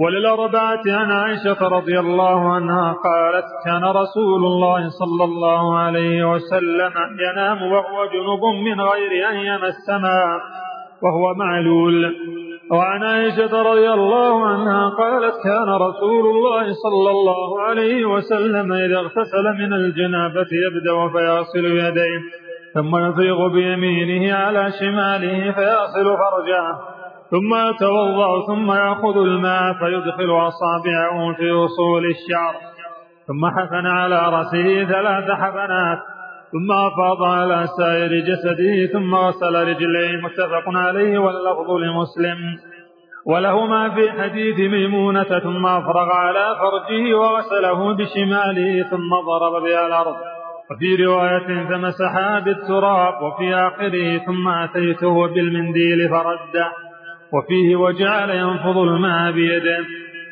[0.00, 6.92] وللأربعة عن عائشة رضي الله عنها قالت كان رسول الله صلى الله عليه وسلم
[7.26, 10.40] ينام وهو جنب من غير أن يمس ماء
[11.02, 12.14] وهو معلول.
[12.70, 19.44] وعن عائشة رضي الله عنها قالت كان رسول الله صلى الله عليه وسلم إذا اغتسل
[19.58, 22.20] من الجنابة يبدأ فيغسل يديه
[22.74, 26.89] ثم يفيغ بيمينه على شماله فيغسل فرجه.
[27.30, 32.54] ثم يتوضأ ثم يأخذ الماء فيدخل أصابعه في أصول الشعر.
[33.26, 35.98] ثم حفن على رأسه ثلاث حفنات.
[36.52, 38.92] ثم أفاض على سائر جسده.
[38.92, 40.22] ثم غسل رجليه.
[40.22, 42.38] متفق عليه واللفظ لمسلم.
[43.26, 45.38] ولهما في حديث ميمونة.
[45.38, 48.82] ثم أفرغ على فرجه وغسله بشماله.
[48.90, 50.16] ثم ضرب بها الأرض
[50.70, 53.22] وفي رواية فمسحها بالتراب.
[53.22, 56.89] وفي آخره ثم أتيته بالمنديل فرده.
[57.32, 59.78] وفيه وجعل ينفض الماء بيده.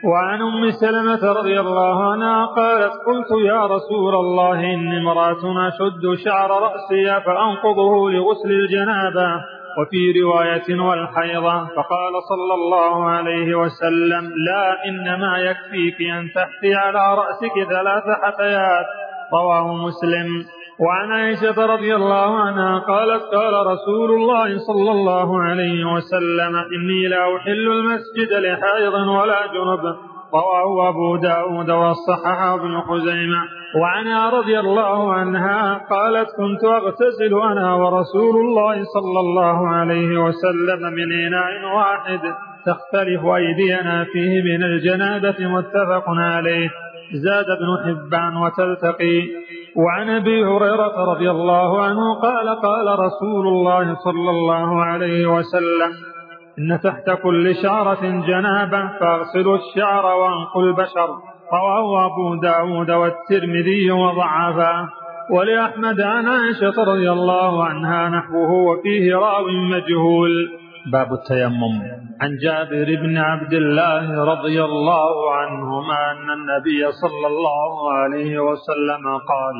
[0.05, 6.51] وعن أم سلمة رضي الله عنها قالت قلت يا رسول الله إني امرأة أشد شعر
[6.51, 9.45] رأسي فأنقضه لغسل الجنابة.
[9.79, 17.69] وفي رواية والحيضه فقال صلى الله عليه وسلم لا إنما يكفيك أن تحتي على رأسك
[17.69, 18.87] ثلاث حثيات.
[19.33, 20.58] رواه مسلم.
[20.81, 27.37] وعن عائشة رضي الله عنها قالت قال رسول الله صلى الله عليه وسلم إني لا
[27.37, 29.97] أحل المسجد لحائض ولا جنب.
[30.35, 33.43] رواه أبو داود وصححه ابن خزيمة.
[33.81, 41.13] وعنها رضي الله عنها قالت كنت أغتسل أنا ورسول الله صلى الله عليه وسلم من
[41.27, 42.21] إناء واحد
[42.67, 46.71] تختلف أيدينا فيه من الجنابة متفق عليه.
[47.13, 49.29] زاد ابن حبان وتلتقي.
[49.77, 55.93] وعن أبي هريرة رضي الله عنه قال قال رسول الله صلى الله عليه وسلم
[56.59, 61.09] إن تحت كل شعرة جنابة فاغسلوا الشعر وانقوا البشر.
[61.53, 64.89] رواه أبو داود والترمذي وضعفا.
[65.31, 70.31] ولأحمد عن عائشة رضي الله عنها نحوه وفيه راو مجهول.
[70.93, 71.83] باب التيمم.
[72.21, 79.59] عن جابر بن عبد الله رضي الله عنهما أن النبي صلى الله عليه وسلم قال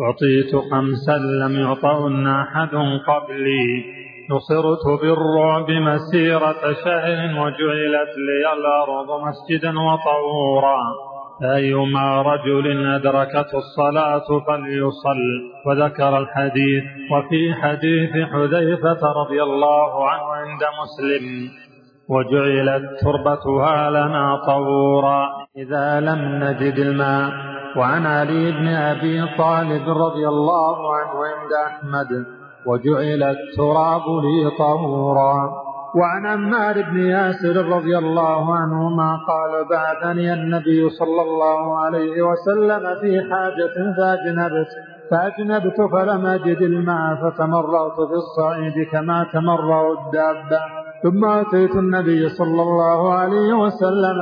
[0.00, 2.74] أعطيت خمسا لم يعطهن أحد
[3.06, 3.84] قبلي.
[4.30, 11.09] نصرت بالرعب مسيرة شهر وجعلت لي الأرض مسجدا وطهورا.
[11.42, 15.20] أيما رجل أدركته الصلاة فليصل
[15.66, 21.48] وذكر الحديث وفي حديث حذيفة رضي الله عنه عند مسلم
[22.08, 27.32] وجعلت تربتها لنا طهورا إذا لم نجد الماء.
[27.76, 32.26] وعن علي بن أبي طالب رضي الله عنه عند أحمد
[32.66, 35.69] وجعل التراب لي طهورا.
[35.94, 43.20] وعن عمار بن ياسر رضي الله عنهما قال بعثني النبي صلى الله عليه وسلم في
[43.30, 44.68] حاجة فأجنبت
[45.10, 50.60] فأجنبت فلم أجد الماء فتمرغت في الصعيد كما تمرغ الدابة.
[51.02, 54.16] ثم أتيت النبي صلى الله عليه وسلم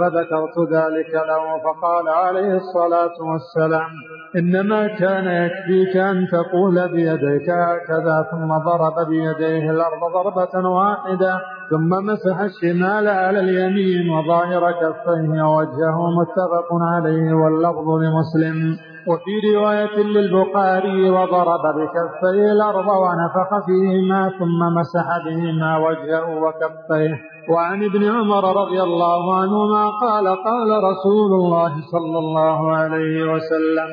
[0.00, 3.90] فذكرت ذلك له فقال عليه الصلاة والسلام
[4.36, 11.40] إنما كان يكفيك أن تقول بيديك هكذا ثم ضرب بيديه الأرض ضربة واحدة
[11.70, 18.76] ثم مسح الشمال على اليمين وظاهر كفيه ووجهه متفق عليه واللفظ لمسلم.
[19.08, 27.14] وفي رواية للبخاري وضرب بكفيه الأرض ونفخ فيهما ثم مسح بهما وجهه وكفيه.
[27.50, 33.90] وعن ابن عمر رضي الله عنهما قال قال رسول الله صلى الله عليه وسلم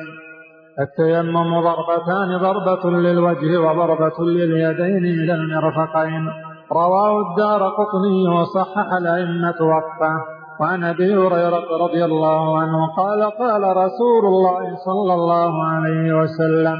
[0.80, 6.28] التيمم ضربتان ضربة للوجه وضربة لليدين إلى المرفقين.
[6.72, 10.33] رواه الدار قطني وصحح الأئمة وقفه.
[10.60, 16.78] وعن أبي هريرة رضي الله عنه قال قال رسول الله صلى الله عليه وسلم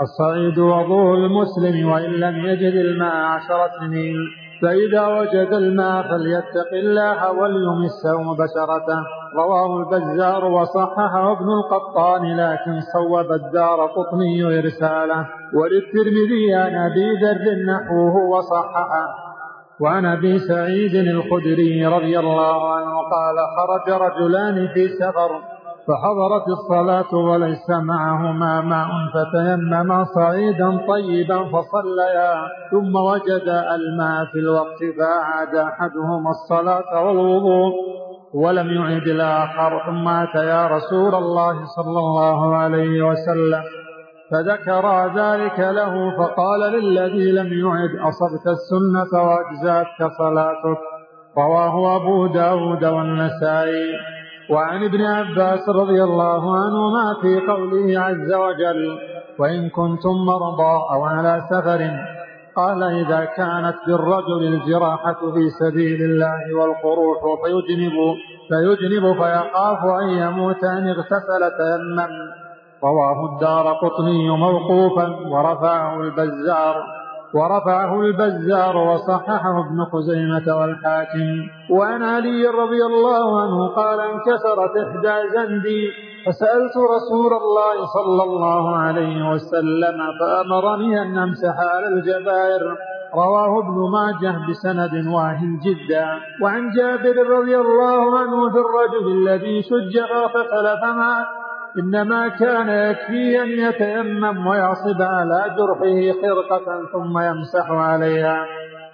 [0.00, 4.16] الصعيد وضوء المسلم وإن لم يجد الماء عشر سنين
[4.62, 9.00] فإذا وجد الماء فليتق الله وليمسه بشرته.
[9.36, 18.16] رواه البزار وصححه ابن القطان لكن صوب الدار قطني إرساله وللترمذي عن أبي ذر نحوه
[18.16, 19.25] وصححه.
[19.80, 25.30] وعن أبي سعيد الخدري رضي الله عنه قال خرج رجلان في سفر
[25.88, 32.32] فحضرت الصلاة وليس معهما ماء فتيمما صعيدا طيبا فصليا
[32.70, 37.72] ثم وجد الماء في الوقت فأعاد أحدهما الصلاة والوضوء
[38.34, 43.62] ولم يعد الآخر ثم أتيا رسول الله صلى الله عليه وسلم.
[44.30, 44.84] فذكر
[45.16, 50.80] ذلك له فقال للذي لم يعد أصبت السنة وأجزأتك صلاتك؟
[51.38, 54.16] رواه أبو داود والنسائي.
[54.50, 58.98] وعن ابن عباس رضي الله عنهما في قوله عز وجل
[59.38, 61.90] وإن كنتم مرضى أو على سفر
[62.56, 67.96] قال إذا كانت بالرجل الجراحة في سبيل الله والقروح فيجنب
[68.48, 72.45] فيجنب فيخاف أن يموت أن اغتسل تيمم.
[72.86, 76.76] رواه الدار قطني موقوفا ورفعه البزار
[77.34, 81.28] ورفعه البزار وصححه ابن خزيمة والحاكم.
[81.70, 85.82] وعن علي رضي الله عنه قال انكسرت إحدى زندي
[86.26, 92.62] فسألت رسول الله صلى الله عليه وسلم فأمرني أن أمسح على الجبائر.
[93.14, 96.06] رواه ابن ماجه بسند واهن جدا.
[96.42, 101.26] وعن جابر رضي الله عنه في الرجل الذي شج فغسل فمات
[101.78, 108.46] إنما كان يكفي أن يتيمم ويعصب على جرحه خرقة ثم يمسح عليها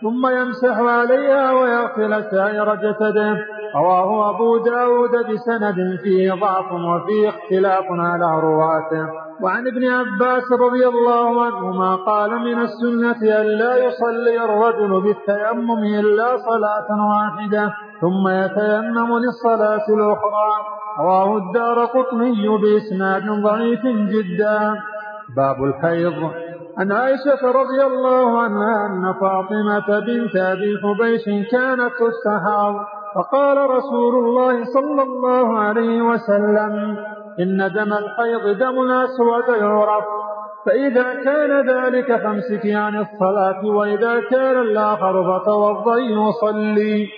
[0.02, 3.36] ثم يمسح عليها ويغسل سائر جسده.
[3.76, 9.06] رواه أبو داود بسند فيه ضعف وفيه اختلاف على رواته.
[9.42, 16.36] وعن ابن عباس رضي الله عنهما قال من السنة أن لا يصلي الرجل بالتيمم إلا
[16.36, 20.50] صلاة واحدة ثم يتيمم للصلاة الأخرى.
[20.98, 24.74] رواه الدار قطني بإسناد ضعيف جدا.
[25.36, 26.30] باب الحيض.
[26.78, 32.74] عن عائشة رضي الله عنها أن فاطمة بنت أبي حبيش كانت تستحاض
[33.14, 36.96] فقال رسول الله صلى الله عليه وسلم
[37.40, 40.04] إن دم الحيض دم أسود يعرف
[40.66, 47.08] فإذا كان ذلك فامسكي عن الصلاة وإذا كان الآخر فتوضئي وصلي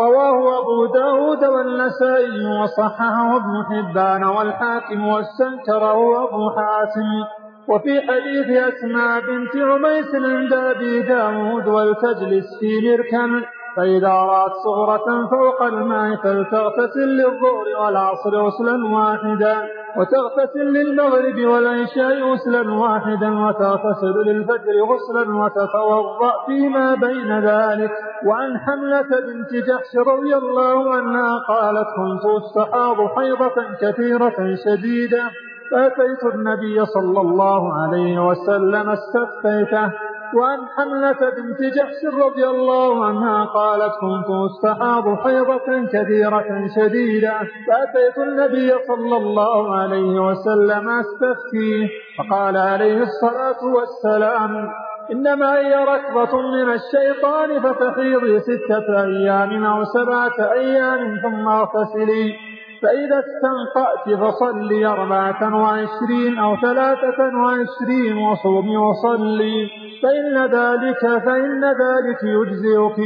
[0.00, 7.24] رواه أبو داود والنسائي وصححه ابن حبان والحاكم واستنكره أبو حاتم.
[7.68, 13.42] وفي حديث أسماء بنت عميس عند أبي داود ولتجلس في مركن
[13.76, 19.56] فإذا رأت صغرة فوق الماء فلتغتسل للظهر والعصر غسلا واحدا
[19.96, 27.90] وتغتسل للمغرب والعشاء غسلا واحدا وتغتسل للفجر غسلا وتتوضأ فيما بين ذلك.
[28.26, 35.30] وعن حملة بنت جحش رضي الله عنها قالت كنت أستحاض حيضة كثيرة شديدة
[35.70, 39.92] فأتيت النبي صلى الله عليه وسلم استفتيته
[40.34, 47.32] وعن حملة بنت جحش رضي الله عنها قالت كنت أستحاض حيضة كثيرة شديدة
[47.66, 54.68] فأتيت النبي صلى الله عليه وسلم أستفتيه فقال عليه الصلاة والسلام
[55.12, 62.34] إنما هي ركضة من الشيطان فتحيضي ستة أيام أو سبعة أيام ثم أغتسلي
[62.82, 69.70] فإذا استنقأت فصلي أربعة وعشرين أو ثلاثة وعشرين وصومي وصلي
[70.02, 72.98] فإن ذلك فإن ذلك يجزئك.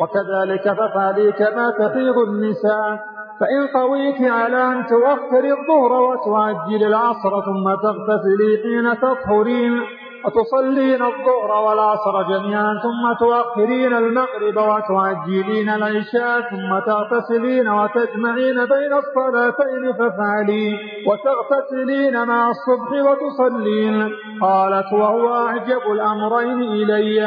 [0.00, 2.98] وكذلك فافعلي كما تفيض النساء.
[3.40, 9.80] فإن قويت على أن توخر الظهر وتعجل العصر ثم تغتسلي حين تطهرين.
[10.24, 20.78] وتصلين الظهر والعصر جميعا ثم تؤخرين المغرب وتعجلين العشاء ثم تغتسلين وتجمعين بين الصلاتين فافعلي
[21.08, 24.10] وتغتسلين مع الصبح وتصلين.
[24.42, 27.20] قالت وهو أعجب الأمرين إلي.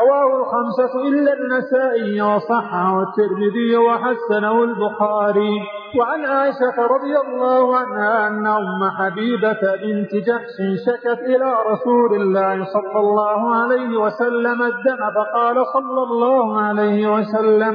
[0.00, 5.54] رواه الخمسة إلا النسائي وصححه الترمذي وحسنه البخاري.
[5.98, 12.37] وعن عائشة رضي الله عنها أن أم حبيبة بنت جحش شكت إلى رسول الله
[12.74, 17.74] صلى الله عليه وسلم الدم فقال صلى الله عليه وسلم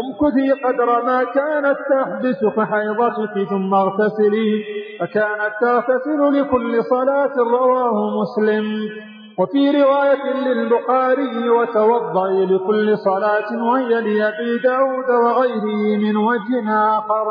[0.00, 4.64] امكثي قدر ما كانت تحبسك حيضتك ثم اغتسلي
[5.00, 8.66] فكانت تغتسل لكل صلاة رواه مسلم.
[9.38, 17.26] وفي رواية للبخاري وتوضئي لكل صلاة وهي لأبي داود وغيره من وجه آخر.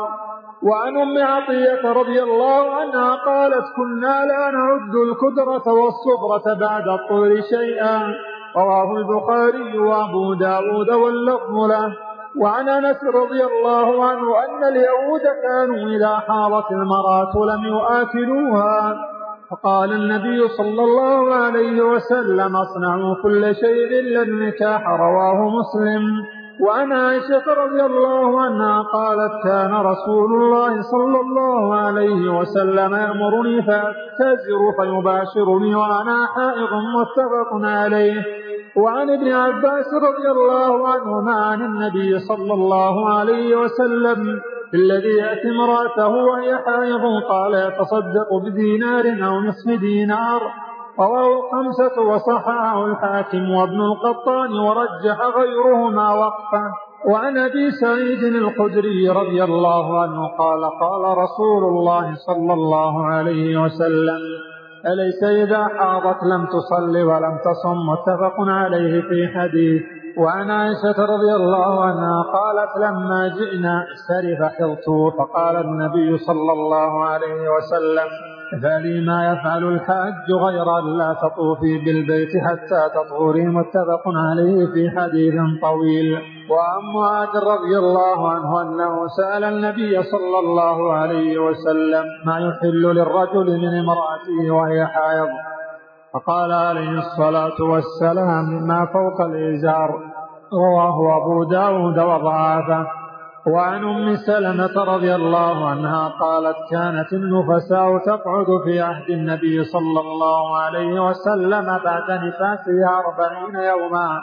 [0.64, 8.14] وعن أم عطية رضي الله عنها قالت كنا لا نعد الكدرة والصبرة بعد الطول شيئا.
[8.58, 11.94] رواه البخاري وأبو داود واللفظ له.
[12.42, 18.96] وعن أنس رضي الله عنه أن اليهود كانوا إذا حارت المرأة لم يؤكلوها
[19.52, 24.90] فقال النبي صلى الله عليه وسلم اصنعوا كل شيء إلا النكاح.
[24.90, 26.04] رواه مسلم.
[26.60, 34.62] وعن عائشة رضي الله عنها قالت كان رسول الله صلى الله عليه وسلم يأمرني فأتزر
[34.80, 38.24] فيباشرني وأنا حائض متفق عليه.
[38.76, 44.40] وعن ابن عباس رضي الله عنهما عن النبي صلى الله عليه وسلم
[44.74, 50.42] الذي يأتي امرأته وهي حائض قال يتصدق بدينار أو نصف دينار.
[51.00, 56.72] رواه خمسة وصححه الحاكم وابن القطان ورجح غيرهما وقفا.
[57.06, 64.22] وعن أبي سعيد الخدري رضي الله عنه قال قال رسول الله صلى الله عليه وسلم
[64.86, 69.82] أليس إذا حاضت لم تصل ولم تصم؟ متفق عليه في حديث.
[70.18, 77.42] وعن عائشة رضي الله عنها قالت لما جئنا سرف حرت فقال النبي صلى الله عليه
[77.56, 85.00] وسلم فلي ما يفعل الحاج غير أن لا تطوفي بالبيت حتى تطهري متفق عليه في
[85.00, 86.22] حديث طويل.
[86.52, 93.58] وعن معاذ رضي الله عنه أنه سأل النبي صلى الله عليه وسلم ما يحل للرجل
[93.58, 95.30] من امرأته وهي حائض؟
[96.14, 99.90] فقال عليه الصلاة والسلام ما فوق الإزار.
[100.54, 102.88] رواه أبو داود وضعافه.
[103.46, 110.58] وعن أم سلمة رضي الله عنها قالت كانت النفساء تقعد في عهد النبي صلى الله
[110.58, 114.22] عليه وسلم بعد نفاسها أربعين يوما.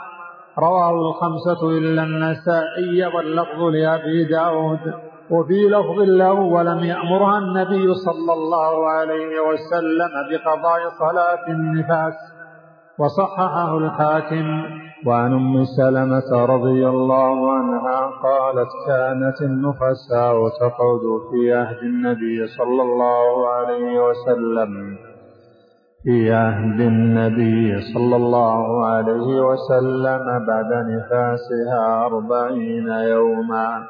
[0.59, 4.95] رواه الخمسة إلا النسائي واللفظ لأبي داود.
[5.31, 12.15] وفي لفظ له ولم يأمرها النبي صلى الله عليه وسلم بقضاء صلاة النفاس.
[12.99, 14.65] وصححه الحاكم.
[15.07, 21.01] وعن أم سلمة رضي الله عنها قالت كانت النفساء تقعد
[21.31, 24.97] في عهد النبي صلى الله عليه وسلم.
[26.05, 33.83] في عهد النبي صلى الله عليه وسلم بعد نفاسها أربعين يوما.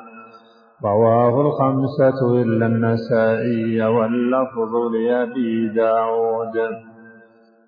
[0.84, 6.93] رواه الخمسة إلا النسائي واللفظ لأبي داود.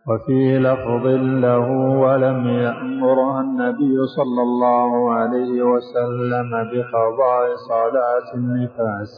[0.09, 1.07] وفي لفظ
[1.47, 1.71] له
[2.03, 9.13] ولم يأمرها النبي صلى الله عليه وسلم بقضاء صلاة النفاس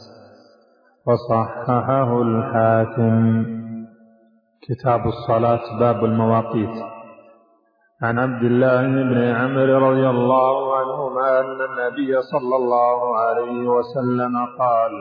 [1.07, 3.45] وصححه الحاكم.
[4.61, 6.77] كتاب الصلاة باب المواقيت.
[8.03, 14.91] عن عبد الله بن عمرو رضي الله عنهما أن النبي صلى الله عليه وسلم قال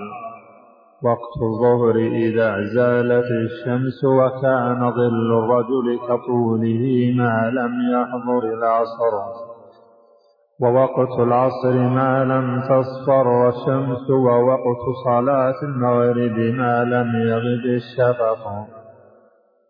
[1.02, 9.14] وقت الظهر إذا زالت الشمس وكان ظل الرجل كطوله ما لم يحضر العصر.
[10.60, 18.66] ووقت العصر ما لم تصفر الشمس ووقت صلاة المغرب ما لم يغب الشفق.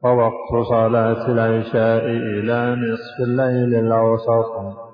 [0.05, 4.88] ووقت صلاة العشاء إلى نصف الليل الأوسط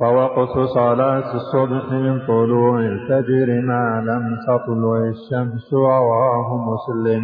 [0.00, 7.22] ووقت صلاة الصبح من طلوع الفجر ما لم تطلع الشمس رواه مسلم.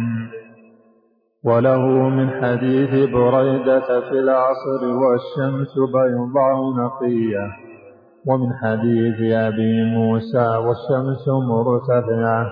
[1.45, 7.47] وله من حديث بريدة في العصر والشمس بيضاء نقية.
[8.27, 12.51] ومن حديث أبي موسى والشمس مرتفعة.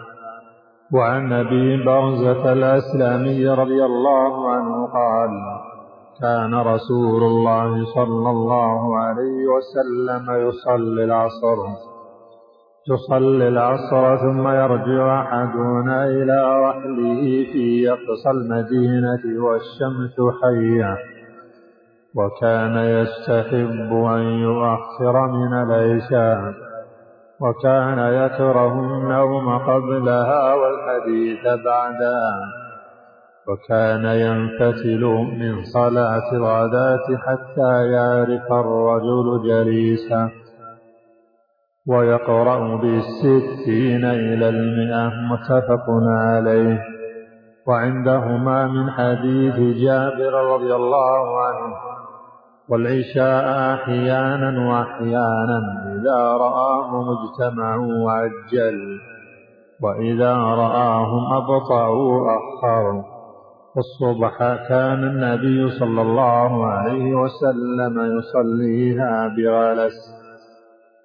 [0.94, 5.59] وعن أبي برزة الأسلامي رضي الله عنه قال
[6.22, 11.58] كان رسول الله صلى الله عليه وسلم يصلي العصر.
[12.90, 17.22] يصلي العصر ثم يرجع أحدنا إلى رحله
[17.54, 20.98] في أقصى المدينة والشمس حية.
[22.16, 26.54] وكان يستحب أن يؤخر من العشاء.
[27.42, 32.69] وكان يكره النوم قبلها والحديث بعدها.
[33.50, 35.04] وكان ينفتل
[35.40, 40.30] من صلاة الغداة حتى يعرف الرجل جليسا.
[41.88, 46.80] ويقرأ بالستين إلى المئة متفق عليه.
[47.68, 51.76] وعندهما من حديث جابر رضي الله عنه
[52.70, 55.60] والعشاء أحيانا وأحيانا
[55.96, 59.00] إذا رآهم اجتمعوا عجل
[59.84, 63.19] وإذا رآهم أبطأوا أخروا.
[63.80, 64.38] والصبح
[64.70, 69.98] كان النبي صلى الله عليه وسلم يصليها بغلس.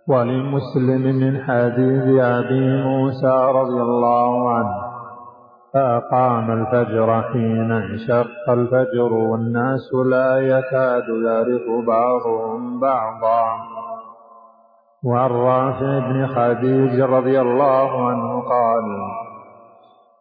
[0.09, 4.77] ولمسلم من حديث أبي موسى رضي الله عنه
[5.75, 13.45] فأقام الفجر حين انشق الفجر والناس لا يكاد يعرف بعضهم بعضا.
[15.05, 18.85] وعن رافع بن خديج رضي الله عنه قال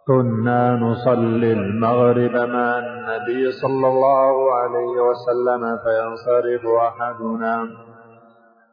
[0.07, 7.67] كنا نصلي المغرب مع النبي صلى الله عليه وسلم فينصرف أحدنا.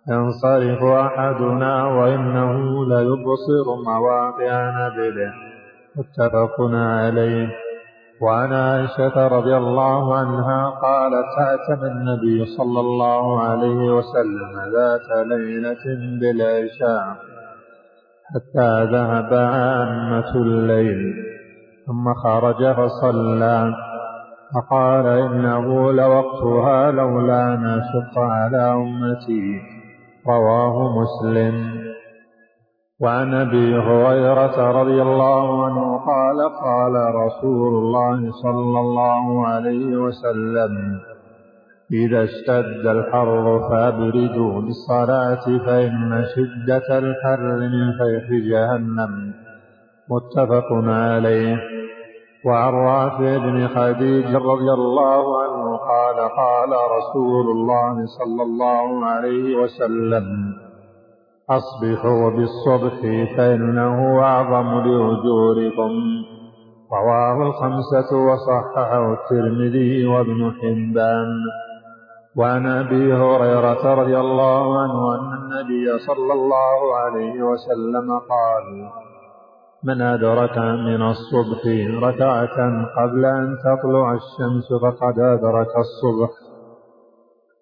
[0.08, 2.52] ينصرف أحدنا وإنه
[2.86, 5.32] ليبصر مواقع نبله
[5.96, 7.48] متفق عليه.
[8.22, 15.84] وعن عائشة رضي الله عنها قالت أتم النبي صلى الله عليه وسلم ذات ليلة
[16.20, 17.29] بالعشاء
[18.34, 21.14] حتى ذهب عامة الليل
[21.86, 23.74] ثم خرج فصلى.
[24.54, 29.60] فقال إنه لوقتها لولا أن أشق على أمتي
[30.28, 31.80] رواه مسلم.
[33.00, 41.00] وعن أبي هريرة رضي الله عنه قال قال رسول الله صلى الله عليه وسلم
[41.92, 49.32] إذا اشتد الحر فأبردوا بالصلاة فإن شدة الحر من فيح جهنم.
[50.10, 51.56] متفق عليه.
[52.46, 60.54] وعن رافع بن خديج رضي الله عنه قال قال رسول الله صلى الله عليه وسلم
[61.50, 63.00] أصبحوا بالصبح
[63.36, 65.92] فإنه أعظم لأجوركم.
[66.92, 71.28] رواه الخمسة وصححه الترمذي وابن حبان.
[72.36, 78.90] وعن أبي هريرة رضي الله عنه أن النبي صلى الله عليه وسلم قال
[79.84, 81.62] من أدرك من الصبح
[82.02, 82.58] ركعة
[82.96, 86.30] قبل أن تطلع الشمس فقد أدرك الصبح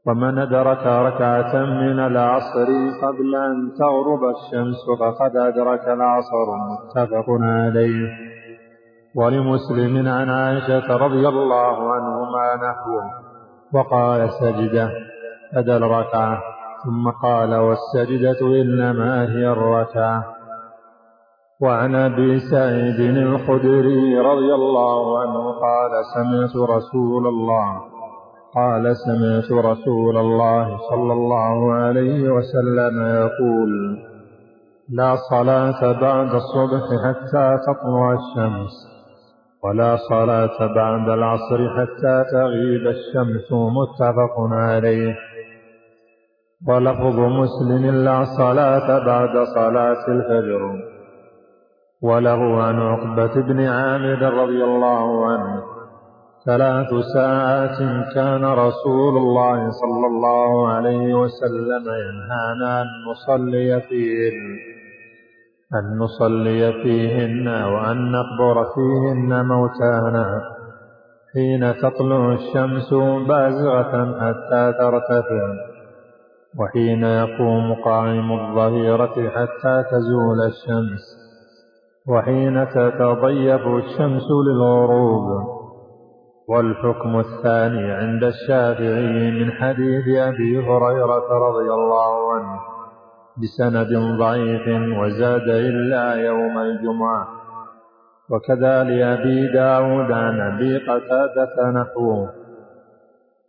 [0.06, 2.68] ومن أدرك ركعة من العصر
[3.02, 6.46] قبل أن تغرب الشمس فقد أدرك العصر.
[6.70, 8.08] متفق عليه.
[9.16, 13.27] ولمسلم عن عائشة رضي الله عنهما نحوه.
[13.74, 14.90] وقال سجدة
[15.54, 16.42] بدل ركعة
[16.84, 20.24] ثم قال والسجدة إنما هي الركعة.
[21.60, 27.80] وعن أبي سعيد الخدري رضي الله عنه قال سمعت رسول الله
[28.54, 33.98] قال سمعت رسول الله صلى الله عليه وسلم يقول
[34.88, 38.97] لا صلاة بعد الصبح حتى تطلع الشمس.
[39.64, 45.16] ولا صلاة بعد العصر حتى تغيب الشمس متفق عليه.
[46.68, 50.60] ولفظ مسلم لا صلاة بعد صلاة الفجر.
[52.02, 55.62] وله عن عقبة بن عامر رضي الله عنه
[56.46, 57.78] ثلاث ساعات
[58.14, 64.77] كان رسول الله صلى الله عليه وسلم ينهانا أن نصلي فيهن.
[65.74, 70.40] أن نصلي فيهن وأن نقبر فيهن موتانا.
[71.34, 72.94] حين تطلع الشمس
[73.28, 75.54] بازغة حتى ترتفع
[76.58, 81.04] وحين يقوم قائم الظهيرة حتى تزول الشمس
[82.08, 85.58] وحين تتضيف الشمس للغروب.
[86.48, 92.77] والحكم الثاني عند الشافعي من حديث أبي هريرة رضي الله عنه.
[93.42, 94.66] بسند ضعيف
[94.98, 97.28] وزاد إلا يوم الجمعة.
[98.30, 102.38] وكذا لأبي داود عن أبي قتادة نحوه.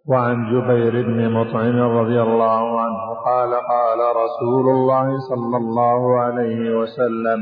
[0.10, 7.42] وعن جبير بن مطعم رضي الله عنه قال قال رسول الله صلى الله عليه وسلم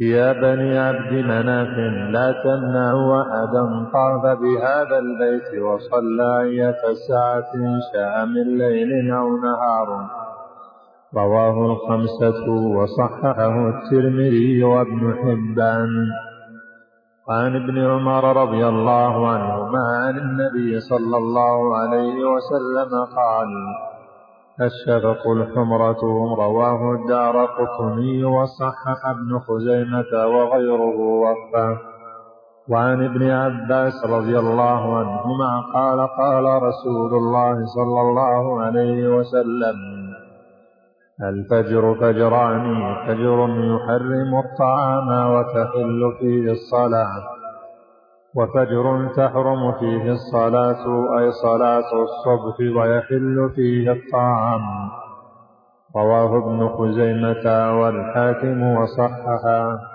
[0.00, 1.78] يا بني عبد مناف
[2.10, 7.52] لا تمنعوا أحدا طاف بهذا البيت وصلى أية ساعة
[7.92, 10.23] شاء من ليل أو نهار.
[11.16, 15.90] رواه الخمسة وصححه الترمذي وابن حبان.
[17.28, 23.48] وعن ابن عمر رضي الله عنهما عن النبي صلى الله عليه وسلم قال
[24.60, 26.02] الشفق الحمرة
[26.38, 31.78] رواه الدار قطني وصحح ابن خزيمة وغيره وفاه
[32.68, 39.93] وعن ابن عباس رضي الله عنهما قال قال رسول الله صلى الله عليه وسلم
[41.22, 47.22] الفجر فجران فجر يحرم الطعام وتحل فيه الصلاة.
[48.34, 50.84] وفجر تحرم فيه الصلاة
[51.18, 54.62] أي صلاة الصبح ويحل فيه الطعام.
[55.96, 59.93] رواه ابن خزيمة والحاكم وصححا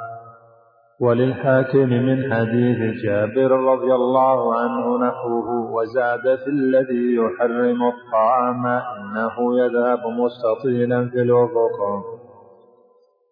[1.02, 10.00] وللحاكم من حديث جابر رضي الله عنه نحوه وزاد في الذي يحرم الطعام إنه يذهب
[10.08, 11.80] مستطيلا في الأفق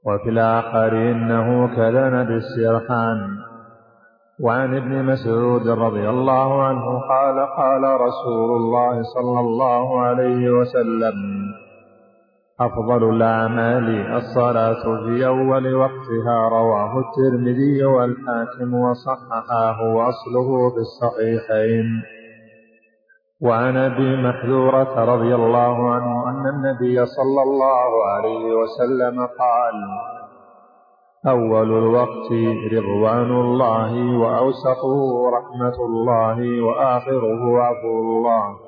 [0.06, 3.38] وفي الآخر إنه كذنب السرحان
[4.40, 11.14] وعن ابن مسعود رضي الله عنه قال قال رسول الله صلى الله عليه وسلم
[12.62, 21.86] أفضل الأعمال الصلاة في أول وقتها رواه الترمذي والحاكم وصححاه وأصله في الصحيحين.
[23.42, 29.76] وعن أبي محذورة رضي الله عنه أن النبي صلى الله عليه وسلم قال
[31.28, 32.32] أول الوقت
[32.74, 38.67] رضوان الله وأوسطه رحمة الله وآخره عفو الله.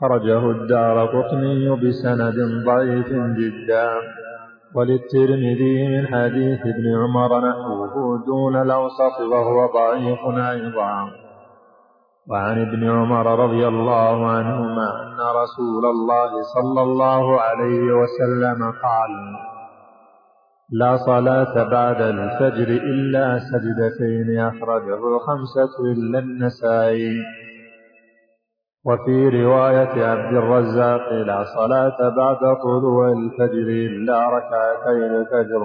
[0.00, 2.34] خرجه الدار قطني بسند
[2.66, 3.88] ضعيف جدا.
[4.74, 11.10] وللترمذي من حديث ابن عمر نحوه دون الأوسط وهو ضعيف أيضا.
[12.30, 19.12] وعن ابن عمر رضي الله عنهما أن رسول الله صلى الله عليه وسلم قال
[20.72, 27.16] لا صلاة بعد الفجر إلا سجدتين أخرجه خمسة إلا النسائي.
[28.84, 35.62] وفي رواية عبد الرزاق لا صلاة بعد طلوع الفجر إلا ركعتي الفجر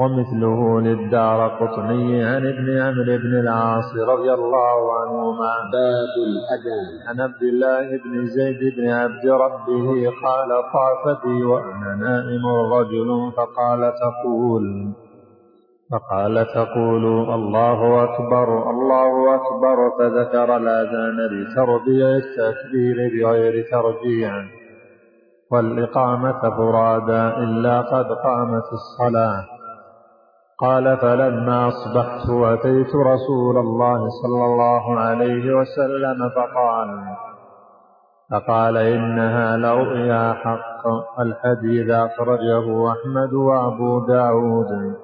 [0.00, 5.52] ومثله للدار قطني عن ابن عمرو بن العاص رضي الله عنهما.
[5.72, 6.92] باب الأذان.
[7.08, 13.92] عن عبد الله بن زيد بن عبد ربه قال طاف بي وأنا نائم رجل فقال
[14.04, 14.94] تقول
[15.94, 24.32] فقال تقول الله أكبر الله أكبر فذكر الأذان لتربية التكبير بغير ترجيع
[25.52, 29.44] والإقامة فرادا إلا قد قامت الصلاة.
[30.58, 37.14] قال فلما أصبحت أتيت رسول الله صلى الله عليه وسلم فقال
[38.30, 40.84] فقال إنها لرؤيا حق
[41.20, 45.03] الحديث أخرجه أحمد وأبو داود.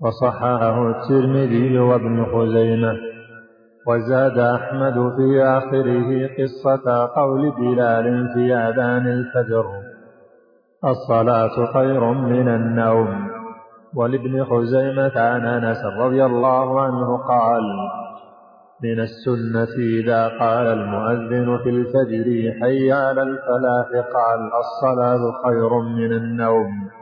[0.00, 2.92] وصححه الترمذي وابن خزيمة
[3.86, 9.64] وزاد أحمد في آخره قصة قول بلال في آذان الفجر
[10.84, 13.28] الصلاة خير من النوم.
[13.94, 17.62] ولابن خزيمة عن أنس رضي الله عنه قال
[18.82, 26.97] من السنة إذا قال المؤذن في الفجر حي على الفلاح قال الصلاة خير من النوم.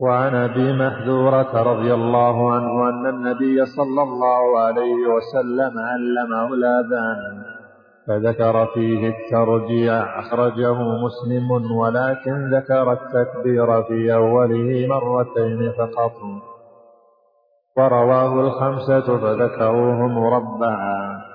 [0.00, 7.42] وعن أبي محذورة رضي الله عنه أن النبي صلى الله عليه وسلم علمه الآذان
[8.06, 10.74] فذكر فيه الترجيع أخرجه
[11.04, 16.12] مسلم ولكن ذكر التكبير في أوله مرتين فقط.
[17.76, 21.27] ورواه الخمسة فذكروه مربعا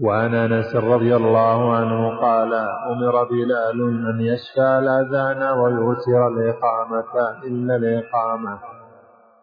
[0.00, 2.54] وعن أنس رضي الله عنه قال
[2.92, 8.58] أمر بلال أن يشفى الأذان ويوتر الإقامة إلا الإقامة.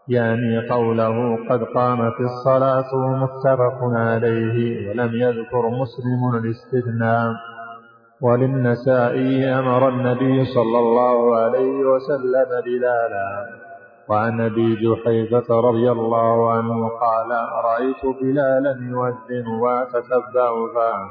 [0.08, 7.34] يعني قوله قد قامت الصلاة متفق عليه ولم يذكر مسلم الاستثناء.
[8.22, 13.63] وللنسائي أمر النبي صلى الله عليه وسلم بلالا.
[14.10, 17.32] وعن أبي جحيفة رضي الله عنه قال
[17.66, 21.10] رأيت بلالا يؤذن وأتتبع فاه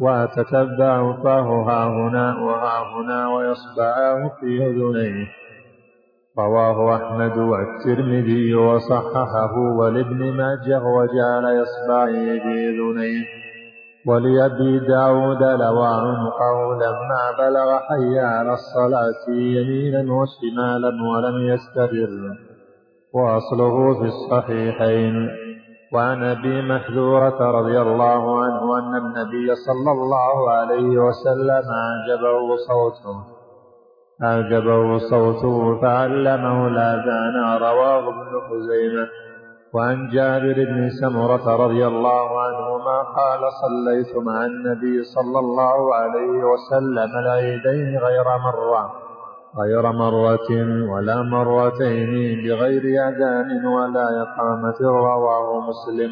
[0.00, 5.26] وأتتبع فاه ها هنا وها هنا ويصبعاه في أذنيه.
[6.38, 12.12] رواه أحمد والترمذي وصححه ولابن ماجه وجعل يصبعه
[12.42, 13.39] في أذنيه.
[14.06, 22.10] ولأبي داود لوى عنقه لما بلغ حي على الصلاة يمينا وشمالا ولم يستدر
[23.14, 25.28] وأصله في الصحيحين.
[25.94, 33.16] وعن أبي محذورة رضي الله عنه أن النبي صلى الله عليه وسلم أعجبه صوته.
[34.22, 39.29] أعجبه صوته فعلمه الآذان رواه ابن خزيمة.
[39.74, 47.10] وعن جابر بن سمرة رضي الله عنهما قال صليت مع النبي صلى الله عليه وسلم
[47.18, 48.92] العيدين غير مرة
[49.58, 50.50] غير مرة
[50.92, 52.10] ولا مرتين
[52.44, 56.10] بغير أذان ولا إقامة رواه مسلم.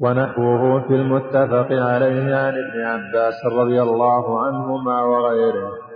[0.00, 5.89] ونحوه في المتفق عليه عن ابن عباس رضي الله عنهما وغيره.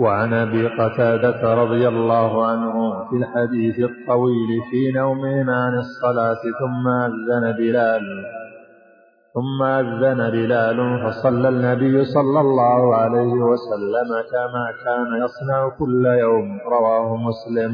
[0.00, 7.52] وعن أبي قتادة رضي الله عنه في الحديث الطويل في نومهم عن الصلاة ثم أذن
[7.52, 8.02] بلال
[9.34, 17.16] ثم أذن بلال فصلى النبي صلى الله عليه وسلم كما كان يصنع كل يوم رواه
[17.16, 17.72] مسلم.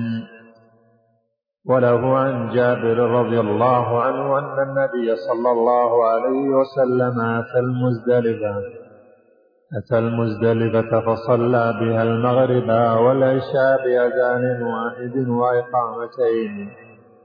[1.68, 8.85] وله عن جابر رضي الله عنه أن النبي صلى الله عليه وسلم آتى المزدلفة.
[9.76, 12.68] أتى المزدلفة فصلى بها المغرب
[13.04, 16.70] والعشاء بأذان واحد وإقامتين.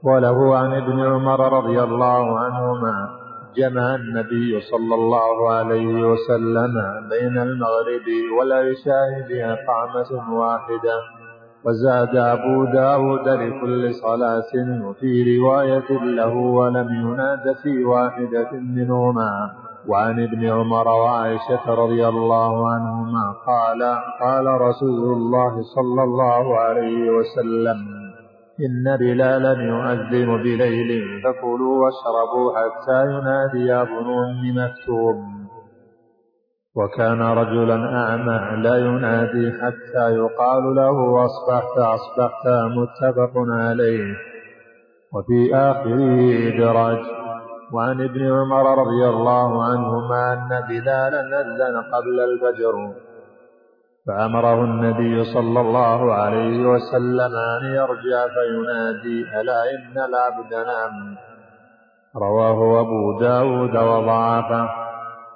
[0.02, 3.08] وله عن ابن عمر رضي الله عنهما
[3.56, 6.74] جمع النبي صلى الله عليه وسلم
[7.10, 8.06] بين المغرب
[8.38, 10.96] والعشاء بإقامة واحدة
[11.64, 14.52] وزاد أبو داود لكل صلاة
[14.84, 19.61] وفي رواية له ولم يناد في واحدة منهما.
[19.88, 23.82] وعن ابن عمر وعائشة رضي الله عنهما قال
[24.20, 27.76] قال رسول الله صلى الله عليه وسلم
[28.60, 35.42] إن بلالا يؤذن بليل فكلوا واشربوا حتى ينادي ابن أم مكتوم.
[36.76, 44.14] وكان رجلا أعمى لا ينادي حتى يقال له أصبحت أصبحت متفق عليه.
[45.14, 46.18] وفي آخره
[46.48, 47.21] إدراج.
[47.72, 52.74] وعن ابن عمر رضي الله عنهما أن بلالا أذن قبل الفجر.
[54.06, 61.16] فأمره النبي صلى الله عليه وسلم أن يرجع فينادي ألا إن العبد نام؟
[62.16, 64.82] رواه أبو داود وضعفه.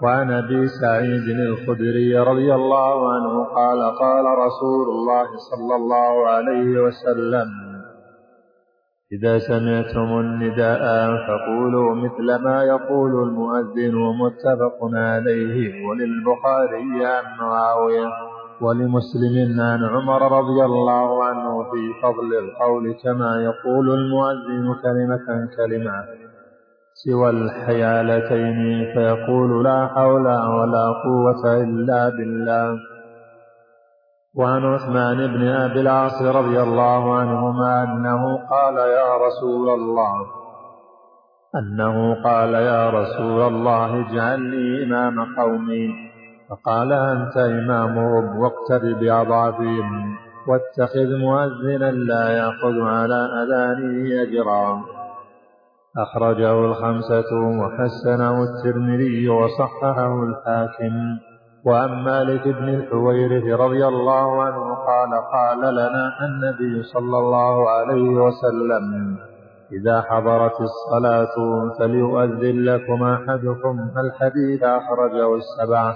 [0.03, 7.66] وعن أبي سعيد الخدري رضي الله عنه قال قال رسول الله صلى الله عليه وسلم
[9.13, 10.83] إذا سمعتم النداء
[11.27, 18.07] فقولوا مثل ما يقول المؤذن متفق عليه وللبخاري عن معاوية
[18.61, 26.05] ولمسلم عن عمر رضي الله عنه في فضل القول كما يقول المؤذن كلمة كلمة
[26.95, 32.96] سوى الحيالتين فيقول لا حول ولا قوة إلا بالله.
[34.37, 40.27] وعن عثمان بن أبي العاص رضي الله عنهما أنه قال يا رسول الله
[41.57, 45.95] أنه قال يا رسول الله اجعل لي إمام قومي.
[46.51, 50.17] فقال أنت إمامهم واقتد بأضعافهم
[50.49, 54.83] واتخذ مؤذنا لا يأخذ على أذانه أجرا.
[55.99, 61.19] أخرجه الخمسة وحسنه الترمذي وصححه الحاكم.
[61.67, 69.17] وعن مالك بن الحويرث رضي الله عنه قال قال لنا النبي صلى الله عليه وسلم
[69.73, 71.35] إذا حضرت الصلاة
[71.79, 73.91] فليؤذن لكم أحدكم.
[73.97, 75.95] الحديث أخرجه السبعة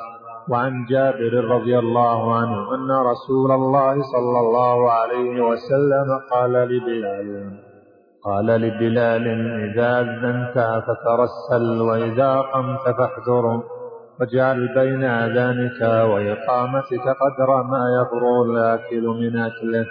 [0.48, 7.50] وعن جابر رضي الله عنه أن رسول الله صلى الله عليه وسلم قال لبلال
[8.24, 9.26] قال لبلال
[9.70, 13.62] إذا أذنت فترسل وإذا قمت فاحذر.
[14.20, 19.86] واجعل بين آذانك وإقامتك قدر ما يفرغ الآكل من أكله.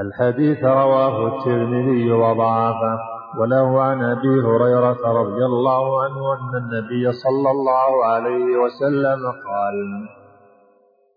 [0.00, 2.98] الحديث رواه الترمذي وضعفه
[3.40, 10.08] وله عن أبي هريرة رضي الله عنه أن النبي صلى الله عليه وسلم قال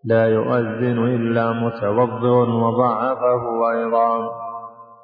[0.05, 4.29] لا يؤذن إلا متوضئ وضعفه أيضا.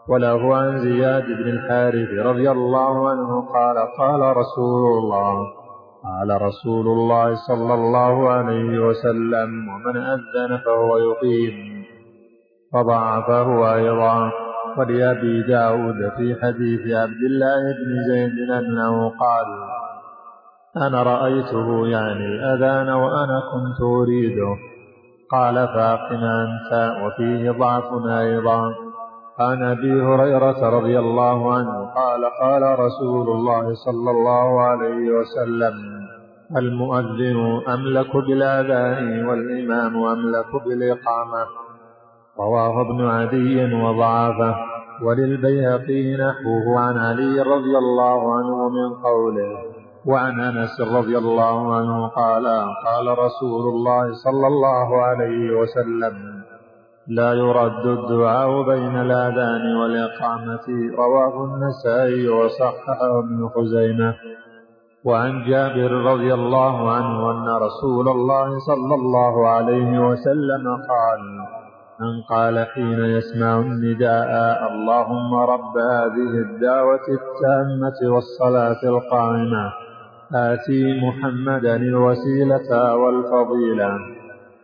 [0.10, 5.57] وله عن زياد بن الحارث رضي الله عنه قال قال رسول الله
[6.08, 11.84] قال رسول الله صلى الله عليه وسلم ومن أذن فهو يقيم
[12.74, 14.32] فضعفه أيضا.
[14.78, 19.48] ولأبي داود في حديث عبد الله بن زيد أنه قال
[20.88, 24.56] أنا رأيته يعني الأذان وأنا كنت أريده.
[25.32, 28.76] قال فاقم أنت وفيه ضعف أيضا.
[29.40, 35.97] عن أبي هريرة رضي الله عنه قال قال رسول الله صلى الله عليه وسلم
[36.56, 41.46] المؤذن أملك بالآذان والإمام أملك بالإقامة.
[42.40, 44.56] رواه ابن عدي وضعفه.
[45.04, 49.58] وللبيهقي نحوه عن علي رضي الله عنه من قوله.
[50.06, 52.46] وعن أنس رضي الله عنه قال
[52.86, 56.44] قال رسول الله صلى الله عليه وسلم
[57.08, 60.68] لا يرد الدعاء بين الآذان والإقامة.
[60.98, 64.16] رواه النسائي وصححه ابن خزيمة.
[65.08, 71.22] وعن جابر رضي الله عنه أن رسول الله صلى الله عليه وسلم قال
[72.02, 74.32] من قال حين يسمع النداء
[74.72, 79.74] اللهم رب هذه الدعوة التامة والصلاة القائمة
[80.36, 83.92] آتي محمدا الوسيلة والفضيلة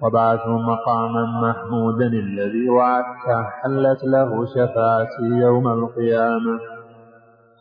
[0.01, 6.59] وبعثه مقاما محمودا الذي وعدته حلت له شفاعتي يوم القيامة.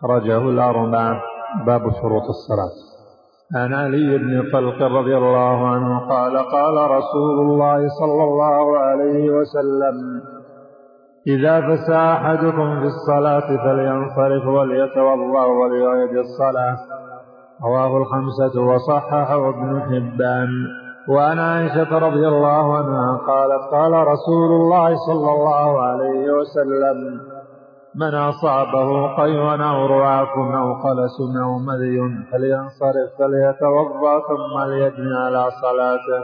[0.00, 1.31] خرجه الأربعة.
[1.66, 2.74] باب شروط الصلاة.
[3.56, 10.22] عن علي بن طلق رضي الله عنه قال قال رسول الله صلى الله عليه وسلم
[11.26, 16.76] إذا فسى أحدكم في الصلاة فلينصرف وليتوضأ وليعيد الصلاة.
[17.64, 20.48] رواه الخمسة وصححه ابن حبان.
[21.08, 27.20] وعن عائشة رضي الله عنها قالت قال رسول الله صلى الله عليه وسلم
[27.94, 31.98] من أصابه قيء أو رعاف أو قلس أو مذي
[32.32, 36.22] فلينصرف فليتوضأ ثم ليبني على صلاته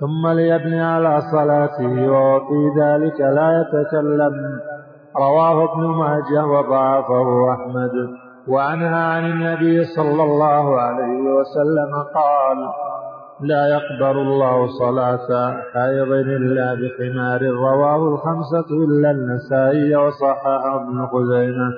[0.00, 4.60] ثم ليبني على صلاته وفي ذلك لا يتكلم.
[5.16, 7.92] رواه ابن ماجه وضعفه أحمد.
[8.48, 12.58] وعنها عن النبي صلى الله عليه وسلم قال
[13.42, 15.28] لا يقبل الله صلاة
[15.74, 21.72] حائض إلا بخمار رواه الخمسة إلا النسائي وصححه ابن خزيمة.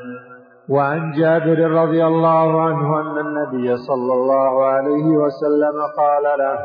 [0.69, 6.59] وعن جابر رضي الله عنه أن النبي صلى الله عليه وسلم قال له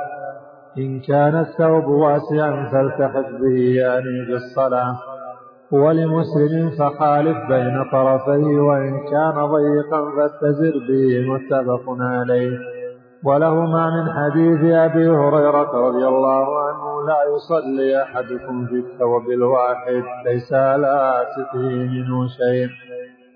[0.78, 4.98] إن كان الثوب واسعا فالتحف به يعني بالصلاة
[5.72, 12.77] ولمسلم فخالف بين طرفيه وإن كان ضيقا فاتزر به متفق عليه.
[13.28, 20.54] ولهما من حديث أبي هريرة رضي الله عنه لا يصلي أحدكم في الثوب الواحد ليس
[20.54, 22.70] على عاتقه منه شيء.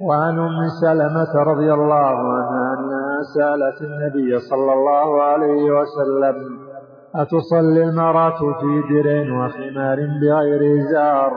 [0.01, 2.05] وعن أم سلمة رضي الله
[2.35, 6.35] عنها أنها سألت النبي صلى الله عليه وسلم
[7.15, 11.31] أتصلي المرأة في درع وخمار بغير إزار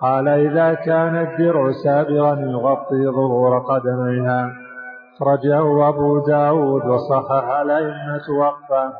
[0.00, 4.61] قال إذا كان الدرع سابغا يغطي ظهور قدميها.
[5.20, 8.92] أخرجه أبو داود وصحح الأئمة وقفه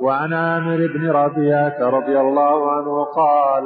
[0.00, 3.64] وعن عامر بن ربيعة رضي الله عنه قال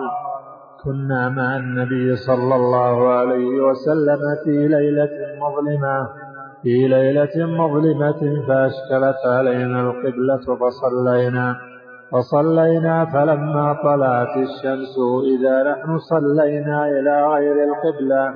[0.85, 5.11] كنا مع النبي صلى الله عليه وسلم في ليلة
[5.41, 6.09] مظلمة
[6.63, 11.57] في ليلة مظلمة فأشكلت علينا القبلة فصلينا
[12.13, 14.95] فصلينا فلما طلعت الشمس
[15.39, 18.35] إذا نحن صلينا إلى غير القبلة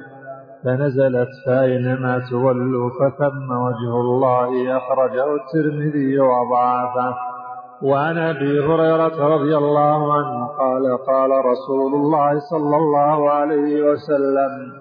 [0.69, 7.15] فنزلت فأينما تولوا فثم وجه الله أخرجه الترمذي وضعفه
[7.83, 14.73] وعن أبي هريرة رضي الله عنه قال قال رسول الله صلى الله عليه وسلم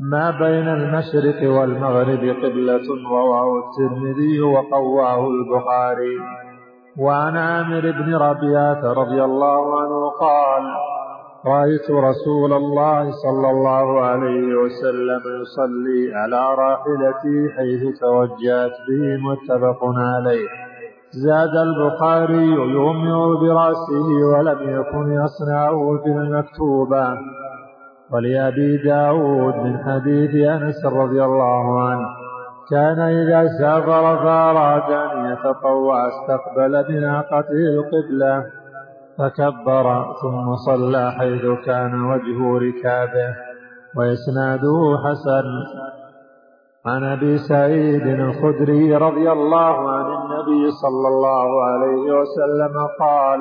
[0.00, 6.18] ما بين المشرق والمغرب قبلة رواه الترمذي وقواه البخاري.
[6.98, 10.62] وعن عامر بن ربيعة رضي الله عنه قال
[11.46, 20.48] رأيت رسول الله صلى الله عليه وسلم يصلي على راحلتي حيث توجهت به متفق عليه.
[21.10, 27.06] زاد البخاري يؤمر برأسه ولم يكن يصنعه في المكتوبة.
[28.12, 32.08] ولأبي داود من حديث أنس رضي الله عنه
[32.70, 38.57] كان إذا سافر فأراد أن يتطوع استقبل بناقته القبلة.
[39.18, 43.34] فكبر ثم صلى حيث كان وجه ركابه
[43.96, 45.46] وإسناده حسن.
[46.86, 53.40] عن أبي سعيد الخدري رضي الله عن النبي صلى الله عليه وسلم قال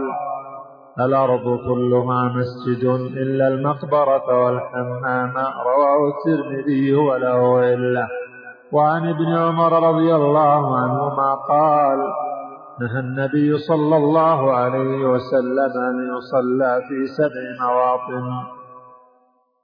[1.00, 2.84] الأرض كلها مسجد
[3.24, 5.34] إلا المقبرة والحمام
[5.66, 8.08] رواه الترمذي وله الا
[8.72, 12.00] وعن ابن عمر رضي الله عنهما قال
[12.82, 18.58] نهى النبي صلى الله عليه وسلم أن يصلى في سبع مواطن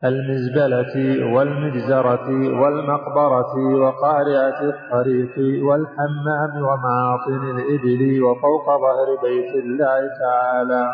[0.03, 0.95] المزبلة
[1.35, 2.29] والمجزرة
[2.61, 5.35] والمقبرة وقارعة الطريق
[5.67, 10.91] والحمام ومعاطن الإبل وفوق ظهر بيت الله تعالى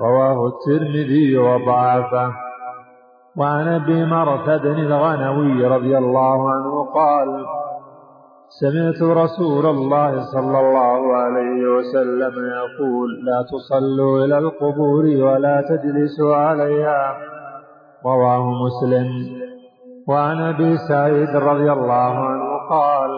[0.00, 2.32] رواه الترمذي وضعفه.
[3.36, 7.61] وعن أبي مرثد الغنوي رضي الله عنه قال
[8.60, 17.16] سمعت رسول الله صلى الله عليه وسلم يقول لا تصلوا إلى القبور ولا تجلسوا عليها.
[18.06, 19.08] رواه مسلم.
[20.08, 23.10] وعن أبي سعيد رضي الله عنه قال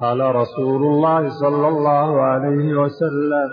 [0.00, 3.50] قال رسول الله صلى الله عليه وسلم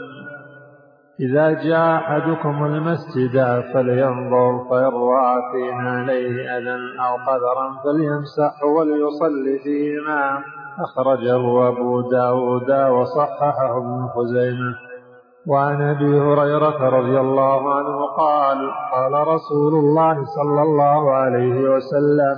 [1.20, 10.44] إذا جاء أحدكم المسجد فلينظر فإن رأى عليه أذى أو قدرا فليمسح وليصلي فيهما.
[10.80, 14.76] أخرجه أبو داود وصححه ابن خزيمة.
[15.48, 22.38] وعن أبي هريرة رضي الله عنه قال قال رسول الله صلى الله عليه وسلم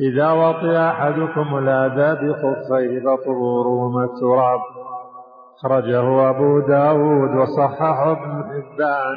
[0.00, 4.60] إذا وطئ أحدكم الأذى بخفيه فطهورهما التراب.
[5.58, 9.16] أخرجه أبو داود وصححه ابن حبان.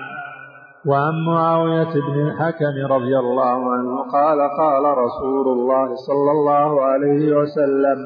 [0.87, 7.99] وعن معاوية بن الحكم رضي الله عنه قال قال رسول الله صلى الله عليه وسلم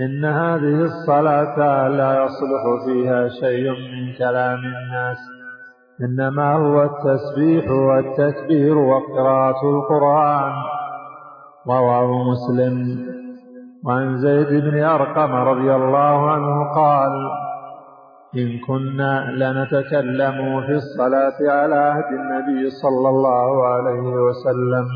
[0.00, 5.18] إن هذه الصلاة لا يصلح فيها شيء من كلام الناس
[6.00, 10.52] إنما هو التسبيح والتكبير وقراءة القرآن
[11.68, 13.06] رواه مسلم.
[13.84, 17.10] وعن زيد بن أرقم رضي الله عنه قال
[18.36, 24.86] إن كنا لنتكلم في الصلاة على عهد النبي صلى الله عليه وسلم.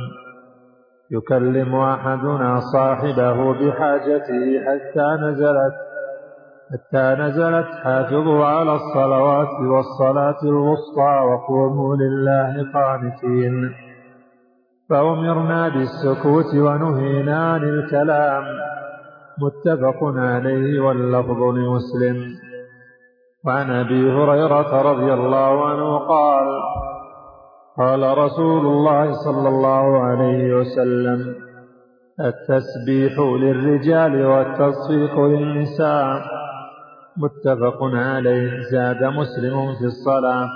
[1.10, 5.74] يكلم أحدنا صاحبه بحاجته حتى نزلت
[6.72, 13.74] حتى نزلت حافظوا على الصلوات والصلاة الوسطى وقوموا لله قانتين.
[14.90, 18.44] فأمرنا بالسكوت ونهينا عن الكلام.
[19.42, 22.43] متفق عليه واللفظ لمسلم.
[23.46, 26.46] وعن أبي هريرة رضي الله عنه قال
[27.78, 31.34] قال رسول الله صلى الله عليه وسلم
[32.20, 36.22] التسبيح للرجال والتصفيق للنساء.
[37.16, 40.48] متفق عليه زاد مسلم في الصلاة.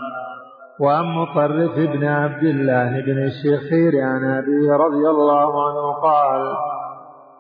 [0.81, 6.57] وعن مطرف بن عبد الله بن الشخير عن أبي رضي الله عنه قال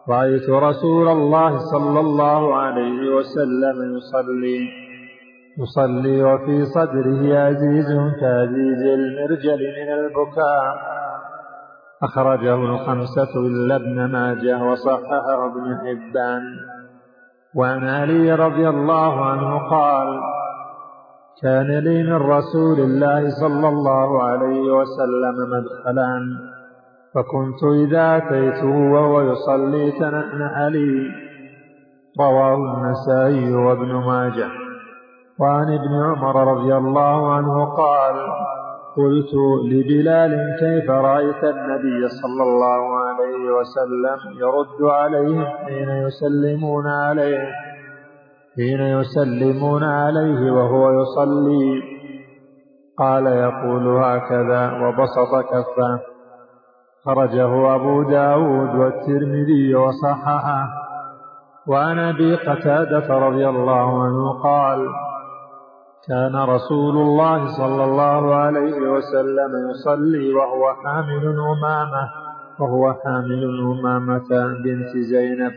[0.08, 4.87] رأيت رسول الله صلى الله عليه وسلم يصلي.
[5.58, 7.88] يصلي وفي صدره عزيز
[8.20, 10.74] كعزيز المرجل من البكاء.
[12.02, 16.42] أخرجه الخمسة إلا ابن ماجه وصححه ابن حبان.
[17.54, 20.20] وعن علي رضي الله عنه قال
[21.42, 26.12] كان لي من رسول الله صلى الله عليه وسلم مدخلا
[27.14, 31.10] فكنت إذا أتيته وهو يصلي تنحنح لي
[32.20, 34.67] رواه النسائي وابن ماجه.
[35.40, 38.16] وعن ابن عمر رضي الله عنه قال
[38.96, 39.34] قلت
[39.64, 47.48] لبلال كيف رأيت النبي صلى الله عليه وسلم يرد عليهم حين يسلمون عليه؟
[48.56, 51.82] حين يسلمون عليه وهو يصلي.
[52.98, 56.00] قال يقول هكذا وبسط كفه.
[57.04, 60.68] خرجه أبو داود والترمذي وصححه.
[61.66, 64.88] وعن أبي قتادة رضي الله عنه قال
[66.08, 72.04] كان رسول الله صلى الله عليه وسلم يصلي وهو حامل أمامة
[72.60, 74.28] وهو حامل أمامة
[74.64, 75.52] بنت زينب.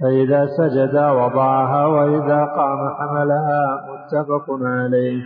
[0.00, 5.22] فإذا سجد وضعها وإذا قام حملها متفق عليه.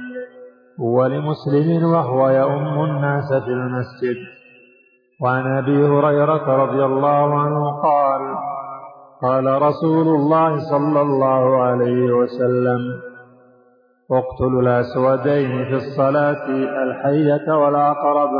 [0.78, 4.16] ولمسلم وهو يؤم الناس في المسجد.
[5.22, 8.20] وعن أبي هريرة رضي الله عنه قال
[9.22, 13.13] قال رسول الله صلى الله عليه وسلم
[14.12, 16.46] اقتلوا الأسودين في الصلاة
[16.82, 18.30] الحية والعقرب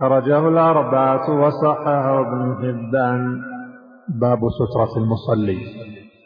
[0.00, 3.40] خرجه الأربعة وصححه ابن حبان.
[4.08, 5.58] باب سترة المصلي.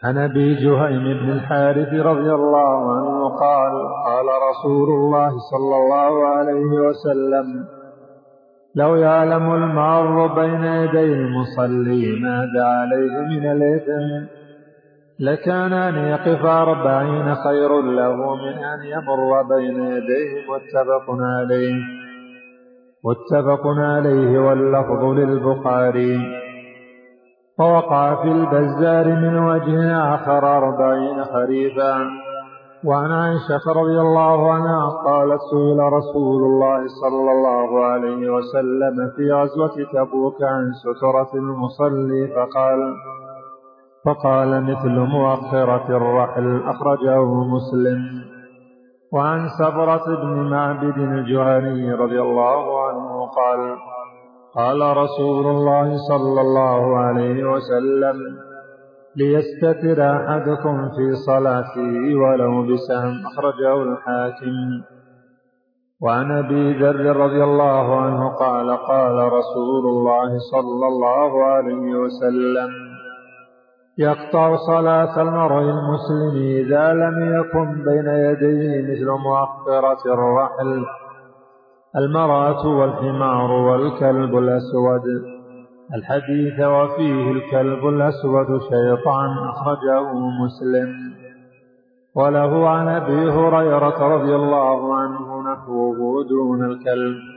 [0.05, 3.73] عن أبي جهيم بن الحارث رضي الله عنه قال
[4.07, 7.65] قال رسول الله صلى الله عليه وسلم
[8.75, 14.27] لو يعلم المار بين يدي المصلي ماذا عليه من الإثم
[15.21, 21.75] لكان أن يقف أربعين خير له من أن يمر بين يديه متفق عليه.
[23.05, 26.19] متفق عليه واللفظ للبخاري.
[27.59, 31.97] فوقع في البزار من وجه آخر أربعين خريفا.
[32.85, 39.77] وعن عائشة رضي الله عنها قالت سئل رسول الله صلى الله عليه وسلم في غزوة
[39.93, 42.95] تبوك عن سترة المصلي فقال
[44.05, 48.25] فقال مثل مؤخرة الرحل أخرجه مسلم.
[49.13, 53.77] وعن سبرة بن معبد الجهني رضي الله عنه قال
[54.55, 58.17] قال رسول الله صلى الله عليه وسلم
[59.17, 63.15] ليستتر أحدكم في صلاته ولو بسهم.
[63.27, 64.55] أخرجه الحاكم.
[66.03, 72.94] وعن أبي ذر رضي الله عنه قال قال رسول الله صلى الله عليه وسلم
[73.99, 80.85] يقطع صلاة المرء المسلم إذا لم يكن بين يديه مثل مؤخرة الرحل.
[81.97, 85.03] المرأة والحمار والكلب الأسود.
[85.95, 90.95] الحديث وفيه الكلب الأسود شيطان أخرجه مسلم.
[92.17, 97.34] وله عن أبي هريرة رضي الله عنه نحوه دون الكلب.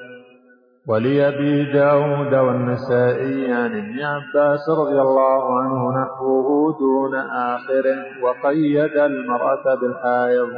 [0.87, 7.15] ولأبي داود والنسائي عن ابن عباس رضي الله عنه نحوه دون
[7.55, 10.49] آخره وقيد المرأة بالحائض.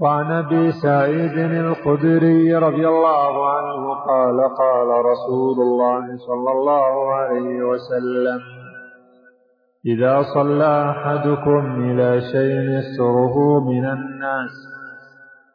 [0.00, 8.40] وعن أبي سعيد الخدري رضي الله عنه قال قال رسول الله صلى الله عليه وسلم
[9.86, 14.71] إذا صلى أحدكم إلى شيء يستره من الناس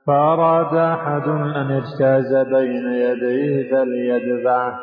[0.08, 4.80] فأراد أحد أن يجتاز بين يديه فليدفعه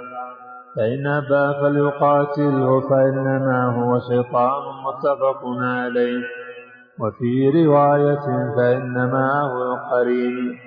[0.77, 6.23] فإن أبى فليقاتله فإنما هو شيطان متفق عليه.
[7.01, 8.27] وفي رواية
[8.57, 10.59] فإنما هو قرين.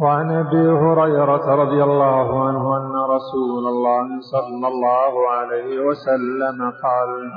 [0.00, 7.30] وعن أبي هريرة رضي الله عنه أن رسول الله صلى الله عليه وسلم قال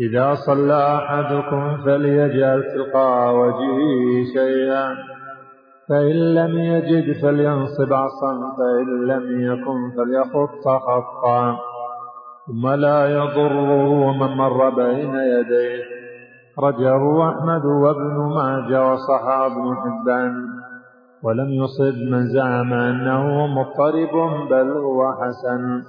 [0.00, 5.09] إذا صلى أحدكم فليجعل تلقاء وجهه شيئا
[5.90, 11.56] فإن لم يجد فلينصب عصا فإن لم يكن فليخط خطا.
[12.46, 15.82] ثم لا يضره من مر بين يديه.
[16.58, 20.34] رجه أحمد وابن ماجه وصحى ابن حبان.
[21.22, 24.14] ولم يصب من زعم أنه مضطرب
[24.50, 25.82] بل هو حسن.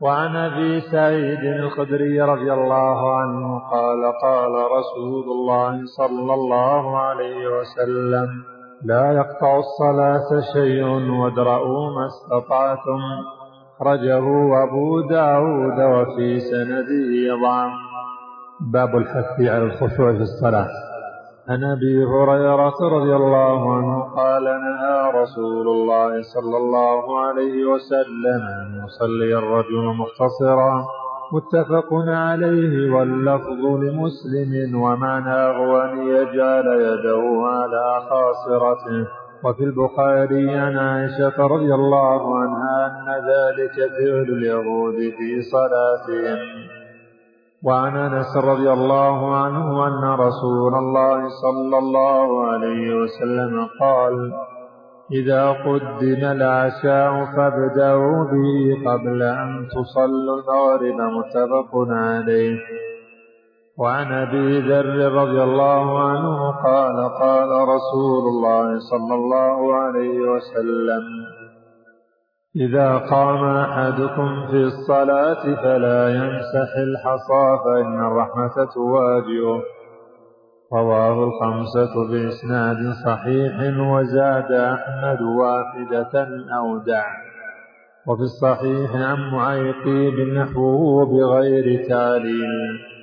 [0.00, 8.53] وعن أبي سعيد الخدري رضي الله عنه قال قال رسول الله صلى الله عليه وسلم
[8.84, 10.84] لا يقطع الصلاة شيء
[11.20, 13.00] وادرأوا ما استطعتم.
[13.80, 14.24] أخرجه
[14.62, 17.72] أبو داود وفي سنده ضعف
[18.72, 20.68] باب الحث على الخشوع في الصلاة.
[21.48, 28.84] عن أبي هريرة رضي الله عنه قال نهى رسول الله صلى الله عليه وسلم أن
[28.84, 30.86] يصلي الرجل مختصرا.
[31.34, 37.24] متفق عليه واللفظ لمسلم ومعناه ان يجعل يده
[37.56, 39.06] على خاصرته.
[39.44, 46.38] وفي البخاري عن عائشة رضي الله عنها أن ذلك فعل اليهود في صلاتهم.
[47.66, 54.32] وعن أنس رضي الله عنه أن رسول الله صلى الله عليه وسلم قال
[55.12, 62.58] إذا قدم العشاء فابدأوا به قبل أن تصلوا المغرب متفق عليه.
[63.78, 71.02] وعن أبي ذر رضي الله عنه قال قال رسول الله صلى الله عليه وسلم
[72.56, 79.62] إذا قام أحدكم في الصلاة فلا يمسح الحصى فإن الرحمة تواجهه.
[80.72, 82.76] رواه الخمسة بإسناد
[83.06, 86.28] صحيح وزاد أحمد واحدة
[86.58, 87.04] أو دع.
[88.06, 92.94] وفي الصحيح عن معيقي نحوه بغير تعليل.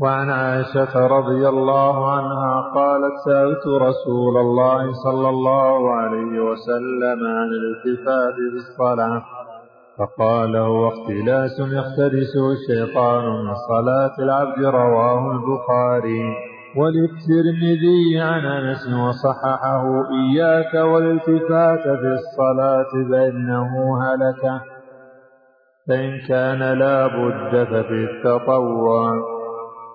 [0.00, 8.34] وعن عائشة رضي الله عنها قالت سألت رسول الله صلى الله عليه وسلم عن الالتفات
[8.34, 9.22] في الصلاة
[9.98, 16.55] فقال هو اختلاس يختلسه الشيطان من صلاة العبد رواه البخاري.
[16.76, 24.60] وللترمذي عن أنس وصححه إياك والالتفات في الصلاة فإنه هلك
[25.88, 29.36] فإن كان لا بد ففي التطوع.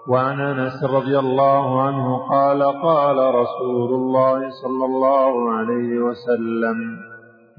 [0.08, 6.78] وعن أنس رضي الله عنه قال قال رسول الله صلى الله عليه وسلم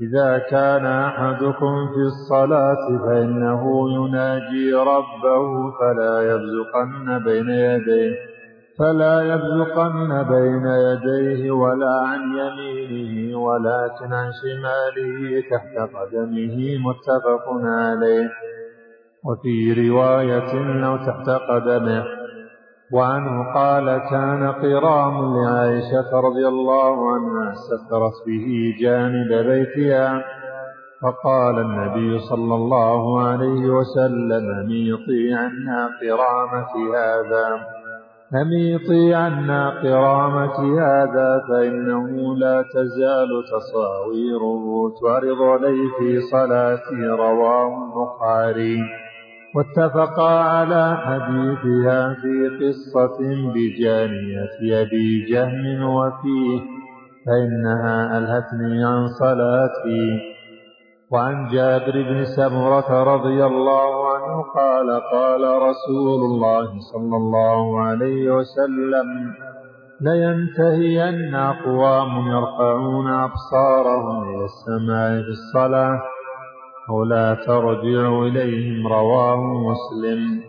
[0.01, 8.32] إذا كان أحدكم في الصلاة فإنه يناجي ربه فلا يبزقن بين يديه.
[8.79, 18.31] فلا يبزقن بين يديه ولا عن يمينه ولكن عن شماله تحت قدمه متفق عليه.
[19.25, 22.05] وفي رواية أو تحت قدمه.
[22.93, 30.25] وعنه قال كان قرام لعائشة رضي الله عنها سترت به جانب بيتها.
[31.03, 37.82] فقال النبي صلى الله عليه وسلم ميطي عنا قرامة هذا؟
[38.35, 48.79] أميطي عنا قرامة هذا فإنه لا تزال تصاويره تعرض عليه في صلاتي رواه البخاري.
[49.57, 53.19] واتفقا على حديثها في قصة
[53.55, 56.61] بجانية أبي جهم وفيه
[57.27, 60.33] فإنها ألهتني عن صلاتي.
[61.11, 69.35] وعن جابر بن سمرة رضي الله عنه قال قال رسول الله صلى الله عليه وسلم
[70.01, 76.01] لينتهين أقوام يرفعون أبصارهم إلى السماء في الصلاة
[77.09, 79.37] لا ترجع إليهم رواه
[79.71, 80.43] مسلم.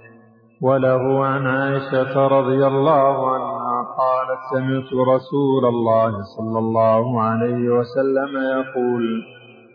[0.62, 9.04] وله عن عائشة رضي الله عنها قالت سمعت رسول الله صلى الله عليه وسلم يقول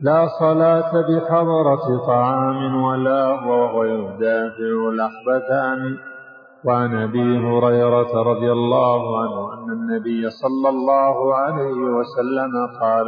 [0.01, 5.97] لا صلاة بحضرة طعام ولا هو يدافع الأخبثان
[6.65, 13.07] وعن أبي هريرة رضي الله عنه أن النبي صلى الله عليه وسلم قال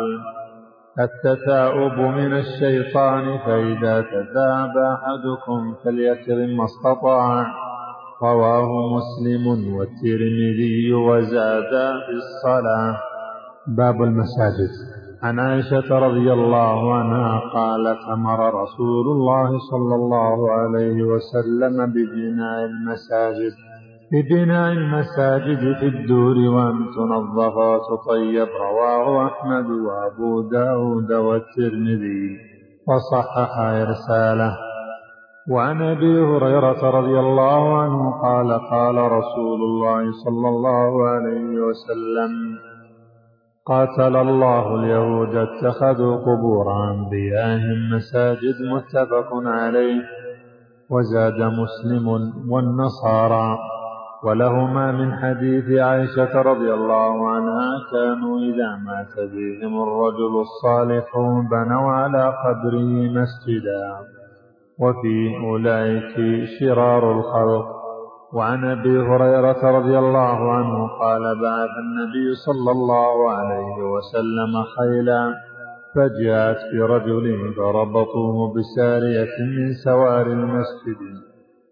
[1.00, 7.46] التثاؤب من الشيطان فإذا تثاب أحدكم فليكرم ما استطاع.
[8.22, 11.70] رواه مسلم والترمذي وزاد
[12.06, 12.96] في الصلاة.
[13.66, 14.89] باب المساجد.
[15.22, 23.52] عن عائشة رضي الله عنها قالت أمر رسول الله صلى الله عليه وسلم ببناء المساجد
[24.12, 28.48] ببناء المساجد في الدور وأن تنظف وتطيب.
[28.60, 32.38] رواه أحمد وأبو داود والترمذي
[32.88, 34.56] وصحح إرساله.
[35.51, 42.32] وعن أبي هريرة رضي الله عنه قال قال رسول الله صلى الله عليه وسلم
[43.70, 50.02] قاتل الله اليهود اتخذوا قبور أنبيائهم مساجد متفق عليه
[50.90, 52.09] وزاد مسلم
[52.51, 53.59] والنصارى.
[54.24, 61.06] ولهما من حديث عائشة رضي الله عنها كانوا إذا مات بهم الرجل الصالح
[61.51, 63.97] بنوا على قبره مسجدا.
[64.78, 67.80] وفي أولئك شرار الخلق.
[68.35, 75.35] وعن أبي هريرة رضي الله عنه قال بعث النبي صلى الله عليه وسلم خيلا
[75.94, 81.01] فجاءت برجل فربطوه بسارية من سوار المسجد.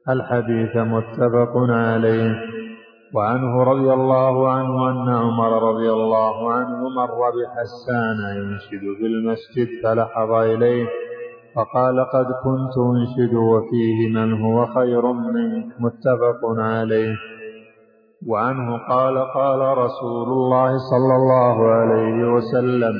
[0.09, 2.35] الحديث متفق عليه.
[3.15, 10.31] وعنه رضي الله عنه أن عمر رضي الله عنه مر بحسان ينشد في المسجد فلحظ
[10.33, 10.87] إليه
[11.59, 17.17] فقال قد كنت أنشد وفيه من هو خير منك متفق عليه.
[18.27, 22.95] وعنه قال قال رسول الله صلى الله عليه وسلم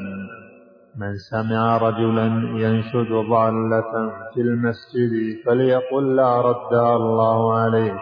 [0.97, 2.27] من سمع رجلا
[2.65, 3.93] ينشد ضالة
[4.35, 5.13] في المسجد
[5.47, 8.01] فليقل لا ردها الله عليك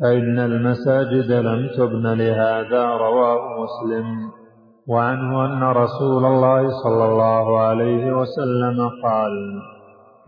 [0.00, 4.37] فإن المساجد لم تبن لهذا رواه مسلم.
[4.88, 9.62] وعنه أن رسول الله صلى الله عليه وسلم قال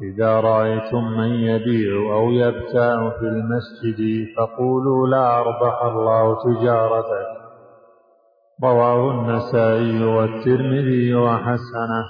[0.02, 7.28] إذا رأيتم من يبيع أو يبتاع في المسجد فقولوا لا أربح الله تجارتك
[8.64, 12.04] رواه النسائي والترمذي وحسنه.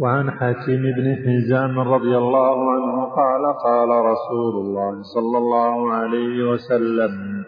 [0.00, 7.44] وعن حكيم بن حزام رضي الله عنه قال قال رسول الله صلى الله عليه وسلم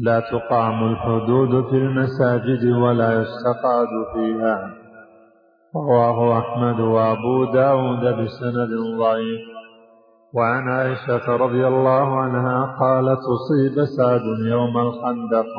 [0.00, 4.70] لا تقام الحدود في المساجد ولا يستقاد فيها.
[5.76, 9.40] رواه أحمد وأبو داود بسند ضعيف.
[10.34, 14.20] وعن عائشة رضي الله عنها قالت أصيب سعد
[14.50, 15.52] يوم الخندق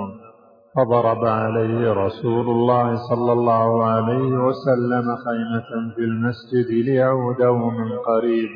[0.76, 8.50] فضرب عليه رسول الله صلى الله عليه وسلم خيمة في المسجد ليعوده من قريب.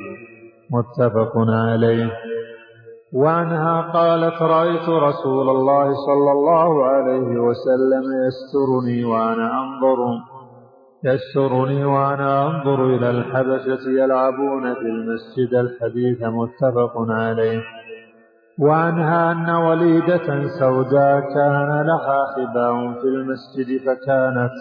[0.72, 2.12] متفق عليه.
[3.14, 9.98] وعنها قالت رأيت رسول الله صلى الله عليه وسلم يسترني وأنا أنظر
[11.04, 17.62] يسترني وأنا أنظر إلى الحبشة يلعبون في المسجد الحديث متفق عليه
[18.60, 24.52] وعنها أن وليدة سوداء كان لها خباء في المسجد فكانت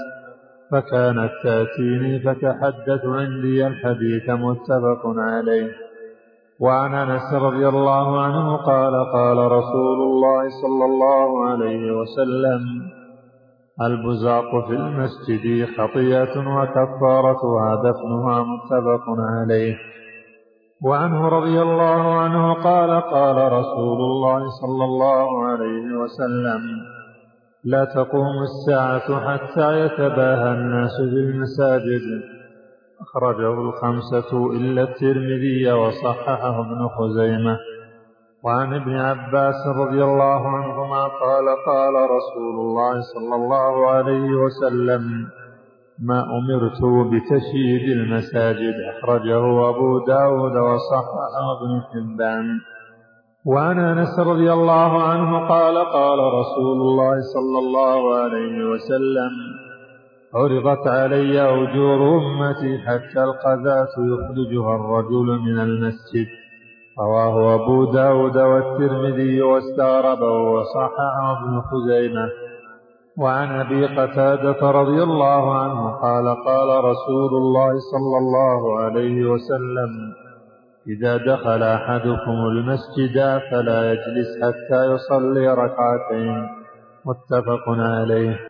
[0.70, 5.89] فكانت تأتيني فتحدث عندي الحديث متفق عليه
[6.60, 12.62] وعن أنس رضي الله عنه قال قال رسول الله صلى الله عليه وسلم
[13.82, 19.04] البزاق في المسجد خطيئة وكفارتها دفنها متفق
[19.40, 19.76] عليه.
[20.84, 26.60] وعنه رضي الله عنه قال قال رسول الله صلى الله عليه وسلم
[27.64, 32.39] لا تقوم الساعة حتى يتباهى الناس بالمساجد
[33.02, 37.58] أخرجه الخمسة إلا الترمذي وصححه ابن خزيمة.
[38.44, 45.02] وعن ابن عباس رضي الله عنهما قال قال رسول الله صلى الله عليه وسلم
[45.98, 46.80] ما أمرت
[47.12, 48.74] بتشييد المساجد.
[48.92, 52.46] أخرجه أبو داود وصححه ابن حبان.
[53.46, 59.59] وعن أنس رضي الله عنه قال قال رسول الله صلى الله عليه وسلم
[60.34, 66.26] عرضت علي أجور أمتي حتى القذاة يخرجها الرجل من المسجد.
[67.00, 72.28] رواه أبو داود والترمذي واستغربه وصححه ابن خزيمة.
[73.18, 79.90] وعن أبي قتادة رضي الله عنه قال قال رسول الله صلى الله عليه وسلم
[80.88, 86.48] إذا دخل أحدكم المسجد فلا يجلس حتى يصلي ركعتين.
[87.06, 88.40] متفق عليه.